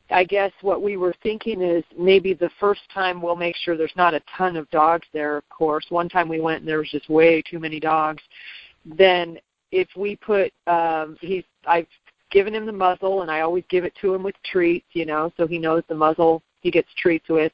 I 0.09 0.23
guess 0.23 0.51
what 0.61 0.81
we 0.81 0.95
were 0.95 1.13
thinking 1.21 1.61
is 1.61 1.83
maybe 1.97 2.33
the 2.33 2.49
first 2.59 2.81
time 2.93 3.21
we'll 3.21 3.35
make 3.35 3.55
sure 3.57 3.75
there's 3.75 3.91
not 3.97 4.13
a 4.13 4.21
ton 4.37 4.55
of 4.55 4.69
dogs 4.69 5.05
there, 5.13 5.37
of 5.37 5.47
course. 5.49 5.85
One 5.89 6.07
time 6.07 6.29
we 6.29 6.39
went 6.39 6.59
and 6.59 6.67
there 6.67 6.77
was 6.77 6.89
just 6.89 7.09
way 7.09 7.41
too 7.41 7.59
many 7.59 7.79
dogs. 7.79 8.23
Then 8.85 9.37
if 9.71 9.89
we 9.97 10.15
put 10.15 10.53
um 10.65 11.17
he's 11.19 11.43
I've 11.65 11.87
given 12.31 12.55
him 12.55 12.65
the 12.65 12.71
muzzle 12.71 13.21
and 13.21 13.29
I 13.31 13.41
always 13.41 13.65
give 13.69 13.83
it 13.83 13.93
to 14.01 14.13
him 14.13 14.23
with 14.23 14.35
treats, 14.49 14.87
you 14.93 15.05
know, 15.05 15.31
so 15.35 15.45
he 15.45 15.57
knows 15.57 15.83
the 15.89 15.95
muzzle 15.95 16.41
he 16.61 16.71
gets 16.71 16.89
treats 16.97 17.27
with. 17.27 17.51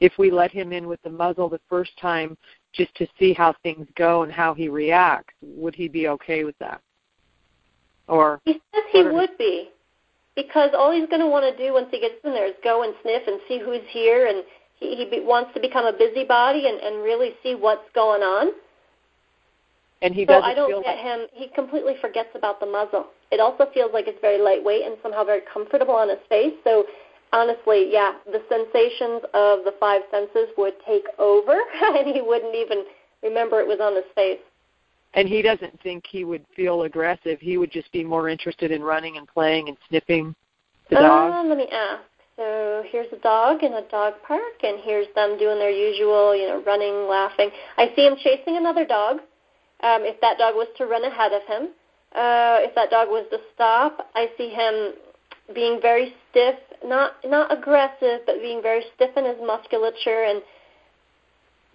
If 0.00 0.12
we 0.18 0.30
let 0.30 0.50
him 0.50 0.72
in 0.72 0.86
with 0.86 1.00
the 1.02 1.10
muzzle 1.10 1.48
the 1.48 1.60
first 1.68 1.92
time 2.00 2.36
just 2.72 2.94
to 2.96 3.06
see 3.18 3.32
how 3.32 3.54
things 3.62 3.86
go 3.96 4.22
and 4.22 4.32
how 4.32 4.52
he 4.52 4.68
reacts, 4.68 5.34
would 5.42 5.74
he 5.74 5.88
be 5.88 6.08
okay 6.08 6.44
with 6.44 6.58
that? 6.58 6.80
Or 8.08 8.40
He 8.44 8.52
says 8.52 8.82
he 8.92 9.02
would 9.02 9.36
be 9.38 9.70
because 10.36 10.70
all 10.76 10.92
he's 10.92 11.08
going 11.08 11.22
to 11.22 11.26
want 11.26 11.44
to 11.44 11.56
do 11.56 11.72
once 11.72 11.88
he 11.90 11.98
gets 11.98 12.14
in 12.22 12.32
there 12.32 12.46
is 12.46 12.54
go 12.62 12.82
and 12.84 12.94
sniff 13.02 13.22
and 13.26 13.40
see 13.48 13.58
who's 13.58 13.82
here 13.88 14.26
and 14.26 14.44
he, 14.78 14.94
he 14.94 15.04
be, 15.10 15.24
wants 15.24 15.52
to 15.54 15.60
become 15.60 15.86
a 15.86 15.92
busybody 15.92 16.68
and, 16.68 16.78
and 16.78 17.02
really 17.02 17.32
see 17.42 17.54
what's 17.54 17.88
going 17.94 18.22
on. 18.22 18.52
And 20.02 20.14
he 20.14 20.26
doesn't 20.26 20.42
So 20.42 20.46
I 20.46 20.54
don't 20.54 20.84
get 20.84 20.96
like, 20.96 20.98
him. 20.98 21.26
He 21.32 21.48
completely 21.54 21.94
forgets 22.02 22.28
about 22.34 22.60
the 22.60 22.66
muzzle. 22.66 23.06
It 23.32 23.40
also 23.40 23.66
feels 23.72 23.90
like 23.94 24.06
it's 24.06 24.20
very 24.20 24.38
lightweight 24.38 24.84
and 24.84 24.96
somehow 25.02 25.24
very 25.24 25.40
comfortable 25.50 25.94
on 25.94 26.10
his 26.10 26.18
face. 26.28 26.52
So 26.64 26.84
honestly, 27.36 27.88
yeah, 27.92 28.14
the 28.24 28.40
sensations 28.48 29.20
of 29.34 29.64
the 29.64 29.74
five 29.78 30.00
senses 30.10 30.48
would 30.56 30.74
take 30.86 31.04
over, 31.18 31.52
and 31.82 32.08
he 32.08 32.22
wouldn't 32.22 32.54
even 32.54 32.84
remember 33.22 33.60
it 33.60 33.68
was 33.68 33.80
on 33.80 33.94
his 33.94 34.08
face. 34.14 34.40
and 35.14 35.28
he 35.28 35.42
doesn't 35.42 35.80
think 35.82 36.04
he 36.08 36.24
would 36.24 36.44
feel 36.54 36.82
aggressive. 36.82 37.38
He 37.40 37.58
would 37.58 37.70
just 37.70 37.90
be 37.92 38.02
more 38.02 38.28
interested 38.28 38.70
in 38.70 38.82
running 38.82 39.16
and 39.18 39.26
playing 39.28 39.68
and 39.68 39.76
sniffing 39.88 40.34
the 40.90 40.96
dog. 40.96 41.32
Uh, 41.32 41.48
let 41.48 41.58
me 41.58 41.68
ask. 41.72 42.02
So 42.36 42.82
here's 42.90 43.10
a 43.12 43.20
dog 43.20 43.62
in 43.62 43.72
a 43.72 43.88
dog 43.88 44.14
park, 44.26 44.56
and 44.62 44.78
here's 44.82 45.06
them 45.14 45.38
doing 45.38 45.58
their 45.58 45.70
usual, 45.70 46.36
you 46.36 46.48
know, 46.48 46.62
running, 46.66 47.08
laughing. 47.08 47.50
I 47.78 47.92
see 47.96 48.04
him 48.06 48.16
chasing 48.22 48.56
another 48.58 48.84
dog. 48.84 49.20
Um, 49.82 50.04
if 50.04 50.20
that 50.20 50.36
dog 50.38 50.54
was 50.54 50.68
to 50.76 50.86
run 50.86 51.04
ahead 51.04 51.32
of 51.32 51.42
him, 51.48 51.70
uh, 52.14 52.60
if 52.60 52.74
that 52.74 52.90
dog 52.90 53.08
was 53.08 53.26
to 53.30 53.38
stop, 53.54 54.08
I 54.14 54.28
see 54.36 54.48
him 54.50 54.94
being 55.54 55.80
very 55.80 56.14
stiff, 56.30 56.56
not 56.84 57.12
not 57.24 57.52
aggressive, 57.56 58.20
but 58.26 58.40
being 58.40 58.62
very 58.62 58.82
stiff 58.94 59.10
in 59.16 59.24
his 59.24 59.36
musculature, 59.44 60.24
and 60.24 60.42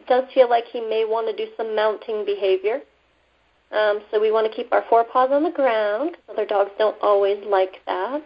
does 0.07 0.23
feel 0.33 0.49
like 0.49 0.65
he 0.71 0.81
may 0.81 1.05
want 1.05 1.27
to 1.27 1.45
do 1.45 1.51
some 1.55 1.75
mounting 1.75 2.25
behavior. 2.25 2.81
Um, 3.71 4.01
so 4.11 4.19
we 4.19 4.31
want 4.31 4.49
to 4.49 4.55
keep 4.55 4.71
our 4.73 4.83
forepaws 4.89 5.29
on 5.31 5.43
the 5.43 5.51
ground. 5.51 6.17
Other 6.29 6.45
dogs 6.45 6.71
don't 6.77 6.97
always 7.01 7.41
like 7.45 7.75
that. 7.85 8.21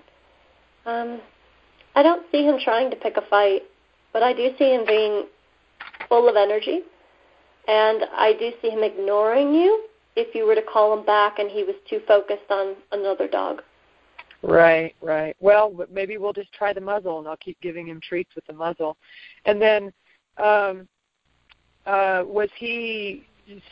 Um, 0.86 1.22
I 1.96 2.02
don't 2.02 2.26
see 2.32 2.44
him 2.44 2.58
trying 2.64 2.90
to 2.90 2.96
pick 2.96 3.18
a 3.18 3.22
fight, 3.30 3.64
but 4.12 4.24
I 4.24 4.34
do 4.34 4.50
see 4.58 4.74
him 4.74 4.86
being 4.88 5.26
full 6.10 6.28
of 6.28 6.36
energy, 6.36 6.82
and 7.68 8.04
I 8.16 8.34
do 8.34 8.52
see 8.62 8.70
him 8.70 8.84
ignoring 8.84 9.54
you 9.54 9.86
if 10.16 10.34
you 10.34 10.46
were 10.46 10.56
to 10.56 10.62
call 10.62 10.98
him 10.98 11.06
back 11.06 11.40
and 11.40 11.50
he 11.50 11.64
was 11.64 11.76
too 11.90 12.00
focused 12.08 12.50
on 12.50 12.76
another 12.92 13.28
dog. 13.28 13.62
Right, 14.42 14.94
right. 15.02 15.36
Well, 15.40 15.74
maybe 15.92 16.18
we'll 16.18 16.34
just 16.34 16.54
try 16.54 16.74
the 16.74 16.82
muzzle, 16.82 17.20
and 17.20 17.28
I'll 17.28 17.38
keep 17.38 17.60
giving 17.62 17.88
him 17.88 18.00
treats 18.02 18.34
with 18.36 18.46
the 18.46 18.54
muzzle. 18.54 18.98
And 19.46 19.62
then, 19.62 19.94
um, 20.38 20.88
uh, 21.86 22.24
was 22.26 22.50
he 22.58 23.24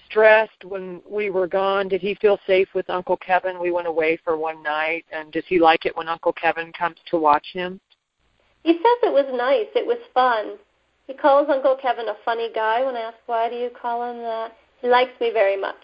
stressed 0.06 0.64
when 0.66 1.02
we 1.10 1.30
were 1.30 1.48
gone? 1.48 1.88
Did 1.88 2.02
he 2.02 2.16
feel 2.16 2.40
safe 2.46 2.70
with 2.74 2.90
Uncle 2.90 3.18
Kevin? 3.18 3.60
We 3.60 3.72
went 3.72 3.88
away 3.88 4.18
for 4.24 4.38
one 4.38 4.62
night, 4.64 5.06
and 5.12 5.32
does 5.32 5.44
he 5.48 5.60
like 5.60 5.86
it 5.86 5.96
when 5.96 6.08
Uncle 6.08 6.34
Kevin 6.34 6.72
comes 6.74 6.98
to 7.08 7.18
watch 7.18 7.48
him? 7.54 7.80
He 8.64 8.74
says 8.74 8.98
it 9.04 9.14
was 9.14 9.26
nice. 9.34 9.68
It 9.76 9.86
was 9.86 9.98
fun. 10.14 10.58
He 11.08 11.14
calls 11.14 11.50
Uncle 11.50 11.76
Kevin 11.76 12.08
a 12.08 12.16
funny 12.24 12.50
guy. 12.54 12.84
When 12.84 12.96
I 12.96 13.02
ask 13.02 13.18
why 13.26 13.50
do 13.50 13.56
you 13.56 13.70
call 13.70 14.10
him 14.10 14.20
that, 14.20 14.54
he 14.82 14.88
likes 14.88 15.20
me 15.20 15.32
very 15.32 15.60
much. 15.60 15.76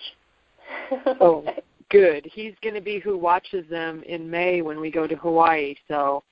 Oh, 1.19 1.43
good. 1.89 2.27
He's 2.31 2.53
going 2.61 2.75
to 2.75 2.81
be 2.81 2.99
who 2.99 3.17
watches 3.17 3.67
them 3.69 4.03
in 4.03 4.29
May 4.29 4.61
when 4.61 4.79
we 4.79 4.91
go 4.91 5.07
to 5.07 5.15
Hawaii. 5.15 5.75
So 5.87 6.23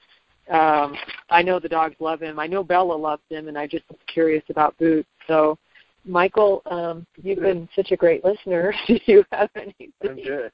um, 0.50 0.96
I 1.30 1.42
know 1.42 1.60
the 1.60 1.70
dogs 1.70 1.96
love 2.00 2.22
him. 2.22 2.40
I 2.40 2.48
know 2.48 2.64
Bella 2.64 2.94
loves 2.94 3.24
him, 3.30 3.48
and 3.48 3.58
I 3.58 3.68
just 3.68 3.84
was 3.90 4.00
curious 4.08 4.44
about 4.50 4.78
Boots. 4.78 5.10
So, 5.28 5.58
Michael, 6.06 6.62
um, 6.72 7.06
you've 7.22 7.40
been 7.40 7.68
such 7.76 7.92
a 7.92 7.98
great 7.98 8.24
listener. 8.24 8.74
Do 8.88 8.98
you 9.06 9.26
have 9.32 9.50
anything? 9.56 9.92
I'm 10.04 10.16
good. 10.16 10.52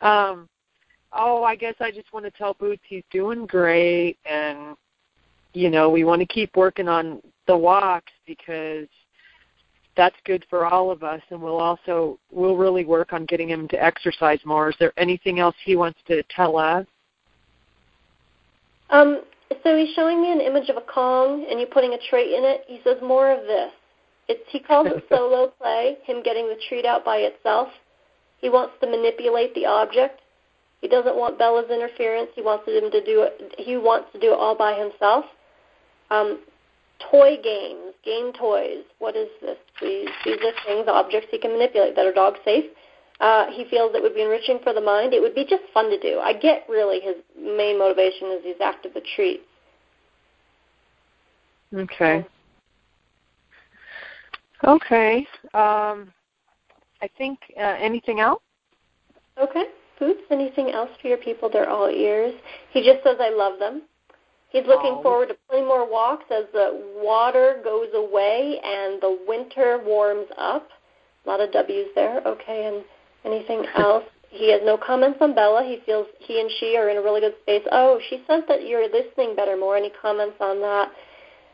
Um, 0.00 0.48
oh, 1.12 1.42
I 1.42 1.56
guess 1.56 1.74
I 1.80 1.90
just 1.90 2.12
want 2.12 2.26
to 2.26 2.30
tell 2.30 2.54
Boots 2.54 2.82
he's 2.88 3.02
doing 3.10 3.46
great, 3.46 4.18
and 4.24 4.76
you 5.52 5.70
know 5.70 5.90
we 5.90 6.04
want 6.04 6.20
to 6.20 6.26
keep 6.26 6.56
working 6.56 6.86
on 6.86 7.20
the 7.48 7.56
walks 7.56 8.12
because 8.26 8.86
that's 9.98 10.16
good 10.24 10.46
for 10.48 10.64
all 10.64 10.92
of 10.92 11.02
us, 11.02 11.20
and 11.30 11.42
we'll 11.42 11.58
also 11.58 12.18
we'll 12.30 12.56
really 12.56 12.84
work 12.84 13.12
on 13.12 13.26
getting 13.26 13.50
him 13.50 13.66
to 13.68 13.84
exercise 13.84 14.38
more. 14.44 14.70
Is 14.70 14.76
there 14.78 14.92
anything 14.96 15.40
else 15.40 15.56
he 15.64 15.74
wants 15.74 15.98
to 16.06 16.22
tell 16.34 16.56
us? 16.56 16.86
Um, 18.90 19.22
so 19.64 19.76
he's 19.76 19.92
showing 19.94 20.22
me 20.22 20.30
an 20.30 20.40
image 20.40 20.68
of 20.68 20.76
a 20.76 20.82
Kong, 20.82 21.44
and 21.50 21.58
you're 21.58 21.68
putting 21.68 21.94
a 21.94 21.98
trait 22.08 22.32
in 22.32 22.44
it. 22.44 22.62
He 22.68 22.80
says 22.84 22.96
more 23.02 23.32
of 23.32 23.42
this. 23.42 23.72
It's 24.28 24.40
he 24.50 24.60
calls 24.60 24.86
it 24.86 25.04
solo 25.10 25.52
play, 25.60 25.96
him 26.04 26.22
getting 26.22 26.46
the 26.46 26.56
treat 26.68 26.86
out 26.86 27.04
by 27.04 27.16
itself. 27.16 27.68
He 28.40 28.48
wants 28.48 28.74
to 28.80 28.86
manipulate 28.86 29.52
the 29.56 29.66
object. 29.66 30.20
He 30.80 30.86
doesn't 30.86 31.16
want 31.16 31.40
Bella's 31.40 31.70
interference. 31.72 32.30
He 32.36 32.42
wants 32.42 32.68
him 32.68 32.88
to 32.92 33.04
do 33.04 33.22
it. 33.22 33.52
He 33.58 33.76
wants 33.76 34.12
to 34.12 34.20
do 34.20 34.32
it 34.32 34.38
all 34.38 34.54
by 34.56 34.74
himself. 34.74 35.24
Um, 36.10 36.38
toy 37.10 37.36
games, 37.42 37.94
game 38.04 38.32
toys. 38.32 38.84
What 38.98 39.16
is 39.16 39.28
this, 39.40 39.58
please? 39.78 40.08
These 40.24 40.38
are 40.38 40.52
things, 40.66 40.88
objects 40.88 41.28
he 41.30 41.38
can 41.38 41.52
manipulate 41.52 41.96
that 41.96 42.06
are 42.06 42.12
dog 42.12 42.34
safe. 42.44 42.64
Uh, 43.20 43.46
he 43.50 43.64
feels 43.68 43.94
it 43.94 44.02
would 44.02 44.14
be 44.14 44.22
enriching 44.22 44.60
for 44.62 44.72
the 44.72 44.80
mind. 44.80 45.12
It 45.12 45.20
would 45.20 45.34
be 45.34 45.44
just 45.44 45.62
fun 45.74 45.90
to 45.90 45.98
do. 45.98 46.20
I 46.20 46.32
get 46.32 46.64
really 46.68 47.00
his 47.00 47.16
main 47.36 47.78
motivation 47.78 48.28
is 48.28 48.44
he's 48.44 48.60
after 48.60 48.88
the 48.88 49.02
treats. 49.16 49.42
Okay. 51.74 52.24
Okay. 54.64 55.26
Um, 55.54 56.12
I 57.02 57.08
think 57.16 57.38
uh, 57.56 57.76
anything 57.78 58.20
else? 58.20 58.42
Okay. 59.40 59.64
Boots, 59.98 60.22
anything 60.30 60.70
else 60.70 60.90
for 61.02 61.08
your 61.08 61.18
people? 61.18 61.50
They're 61.50 61.68
all 61.68 61.88
ears. 61.88 62.34
He 62.70 62.84
just 62.84 63.02
says, 63.02 63.16
I 63.20 63.30
love 63.30 63.58
them. 63.58 63.82
He's 64.50 64.66
looking 64.66 64.94
Oh. 64.98 65.02
forward 65.02 65.28
to 65.28 65.36
plenty 65.48 65.64
more 65.66 65.84
walks 65.84 66.24
as 66.30 66.46
the 66.52 66.80
water 66.96 67.60
goes 67.62 67.92
away 67.94 68.58
and 68.64 69.00
the 69.00 69.18
winter 69.26 69.78
warms 69.78 70.28
up. 70.36 70.70
A 71.24 71.28
lot 71.28 71.40
of 71.40 71.52
W's 71.52 71.88
there. 71.94 72.22
Okay, 72.24 72.64
and 72.66 72.84
anything 73.24 73.66
else? 73.76 74.04
he 74.30 74.50
has 74.50 74.60
no 74.62 74.76
comments 74.76 75.18
on 75.22 75.34
Bella. 75.34 75.62
He 75.64 75.80
feels 75.86 76.06
he 76.18 76.40
and 76.40 76.50
she 76.58 76.76
are 76.76 76.90
in 76.90 76.98
a 76.98 77.02
really 77.02 77.20
good 77.20 77.34
space. 77.42 77.62
Oh, 77.72 77.98
she 78.10 78.22
says 78.26 78.42
that 78.48 78.66
you're 78.66 78.88
listening 78.88 79.34
better 79.34 79.56
more. 79.56 79.76
Any 79.76 79.90
comments 79.90 80.36
on 80.40 80.60
that? 80.60 80.92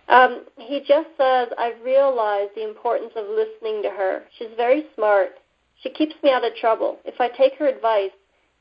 Um, 0.09 0.45
he 0.59 0.81
just 0.81 1.09
says, 1.17 1.49
I've 1.57 1.81
realized 1.83 2.51
the 2.57 2.65
importance 2.69 3.13
of 3.17 3.27
listening 3.29 3.83
to 3.85 3.91
her. 3.91 4.25
She's 4.39 4.51
very 4.57 4.87
smart. 4.95 5.39
She 5.83 5.91
keeps 5.91 6.15
me 6.23 6.31
out 6.31 6.45
of 6.45 6.55
trouble. 6.57 6.99
If 7.05 7.21
I 7.21 7.29
take 7.29 7.55
her 7.59 7.67
advice, 7.67 8.11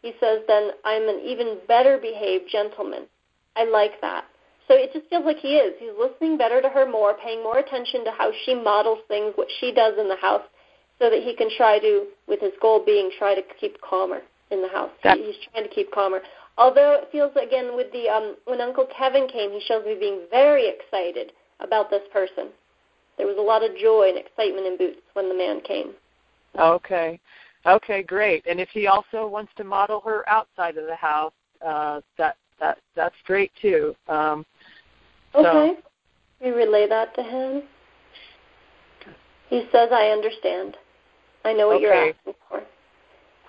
he 0.02 0.14
says, 0.20 0.42
then 0.48 0.72
I'm 0.86 1.10
an 1.10 1.20
even 1.26 1.58
better 1.68 1.98
behaved 1.98 2.50
gentleman. 2.50 3.08
I 3.56 3.66
like 3.66 4.00
that. 4.02 4.26
So 4.68 4.76
it 4.76 4.92
just 4.94 5.10
feels 5.10 5.26
like 5.26 5.38
he 5.38 5.56
is. 5.56 5.74
He's 5.80 5.92
listening 6.00 6.38
better 6.38 6.62
to 6.62 6.70
her 6.70 6.90
more, 6.90 7.16
paying 7.16 7.44
more 7.44 7.58
attention 7.58 8.06
to 8.06 8.12
how 8.12 8.32
she 8.46 8.56
models 8.56 9.00
things, 9.08 9.34
what 9.36 9.50
she 9.60 9.74
does 9.74 9.94
in 10.00 10.08
the 10.08 10.16
house, 10.16 10.44
so 11.00 11.10
that 11.10 11.22
he 11.22 11.36
can 11.36 11.50
try 11.58 11.80
to, 11.80 12.06
with 12.28 12.40
his 12.40 12.54
goal 12.62 12.84
being, 12.86 13.12
try 13.18 13.36
to 13.36 13.42
keep 13.60 13.80
calmer 13.82 14.22
in 14.52 14.62
the 14.62 14.70
house. 14.70 14.92
That- 15.04 15.18
He's 15.18 15.36
trying 15.52 15.68
to 15.68 15.74
keep 15.74 15.92
calmer. 15.92 16.22
Although 16.58 16.94
it 17.02 17.10
feels 17.12 17.32
again 17.36 17.76
with 17.76 17.92
the 17.92 18.08
um, 18.10 18.36
when 18.46 18.62
Uncle 18.62 18.88
Kevin 18.96 19.28
came, 19.28 19.52
he 19.52 19.60
shows 19.68 19.84
me 19.86 19.96
being 20.00 20.22
very 20.30 20.70
excited 20.70 21.34
about 21.60 21.90
this 21.90 22.04
person. 22.14 22.50
There 23.18 23.26
was 23.26 23.38
a 23.38 23.42
lot 23.42 23.64
of 23.64 23.76
joy 23.76 24.10
and 24.10 24.18
excitement 24.18 24.68
in 24.68 24.78
Boots 24.78 25.00
when 25.14 25.30
the 25.30 25.36
man 25.36 25.62
came. 25.62 25.94
Okay. 26.58 27.20
Okay, 27.66 28.04
great. 28.04 28.46
And 28.48 28.60
if 28.60 28.70
he 28.70 28.88
also 28.88 29.26
wants 29.26 29.52
to 29.58 29.64
model 29.64 30.02
her 30.02 30.28
outside 30.30 30.78
of 30.78 30.86
the 30.86 30.96
house, 30.96 31.34
uh, 31.66 32.02
that 32.18 32.36
that 32.60 32.78
that's 32.96 33.16
great 33.26 33.52
too. 33.62 33.96
Um, 34.08 34.46
So- 35.34 35.40
Okay. 35.40 35.82
We 36.42 36.50
relay 36.52 36.88
that 36.88 37.16
to 37.16 37.24
him. 37.24 37.64
He 39.50 39.66
says, 39.72 39.90
I 39.92 40.10
understand. 40.10 40.78
I 41.46 41.54
know 41.54 41.68
what 41.68 41.80
you're 41.82 41.94
asking 41.94 42.34
for. 42.50 42.64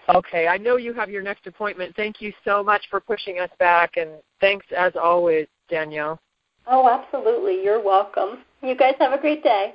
okay, 0.08 0.46
I 0.46 0.58
know 0.58 0.76
you 0.76 0.92
have 0.92 1.10
your 1.10 1.22
next 1.22 1.46
appointment. 1.46 1.96
Thank 1.96 2.20
you 2.20 2.32
so 2.44 2.62
much 2.62 2.82
for 2.90 3.00
pushing 3.00 3.40
us 3.40 3.50
back, 3.58 3.96
and 3.96 4.10
thanks 4.40 4.66
as 4.76 4.94
always, 4.96 5.46
Danielle. 5.68 6.20
Oh, 6.66 6.88
absolutely. 6.88 7.62
You're 7.62 7.82
welcome. 7.82 8.44
You 8.62 8.76
guys 8.76 8.94
have 8.98 9.12
a 9.12 9.18
great 9.18 9.42
day. 9.42 9.74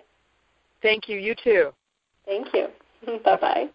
Thank 0.82 1.10
you. 1.10 1.18
You 1.18 1.36
too. 1.44 1.72
Thank 2.26 2.54
you. 2.54 2.68
bye 3.26 3.38
bye. 3.38 3.70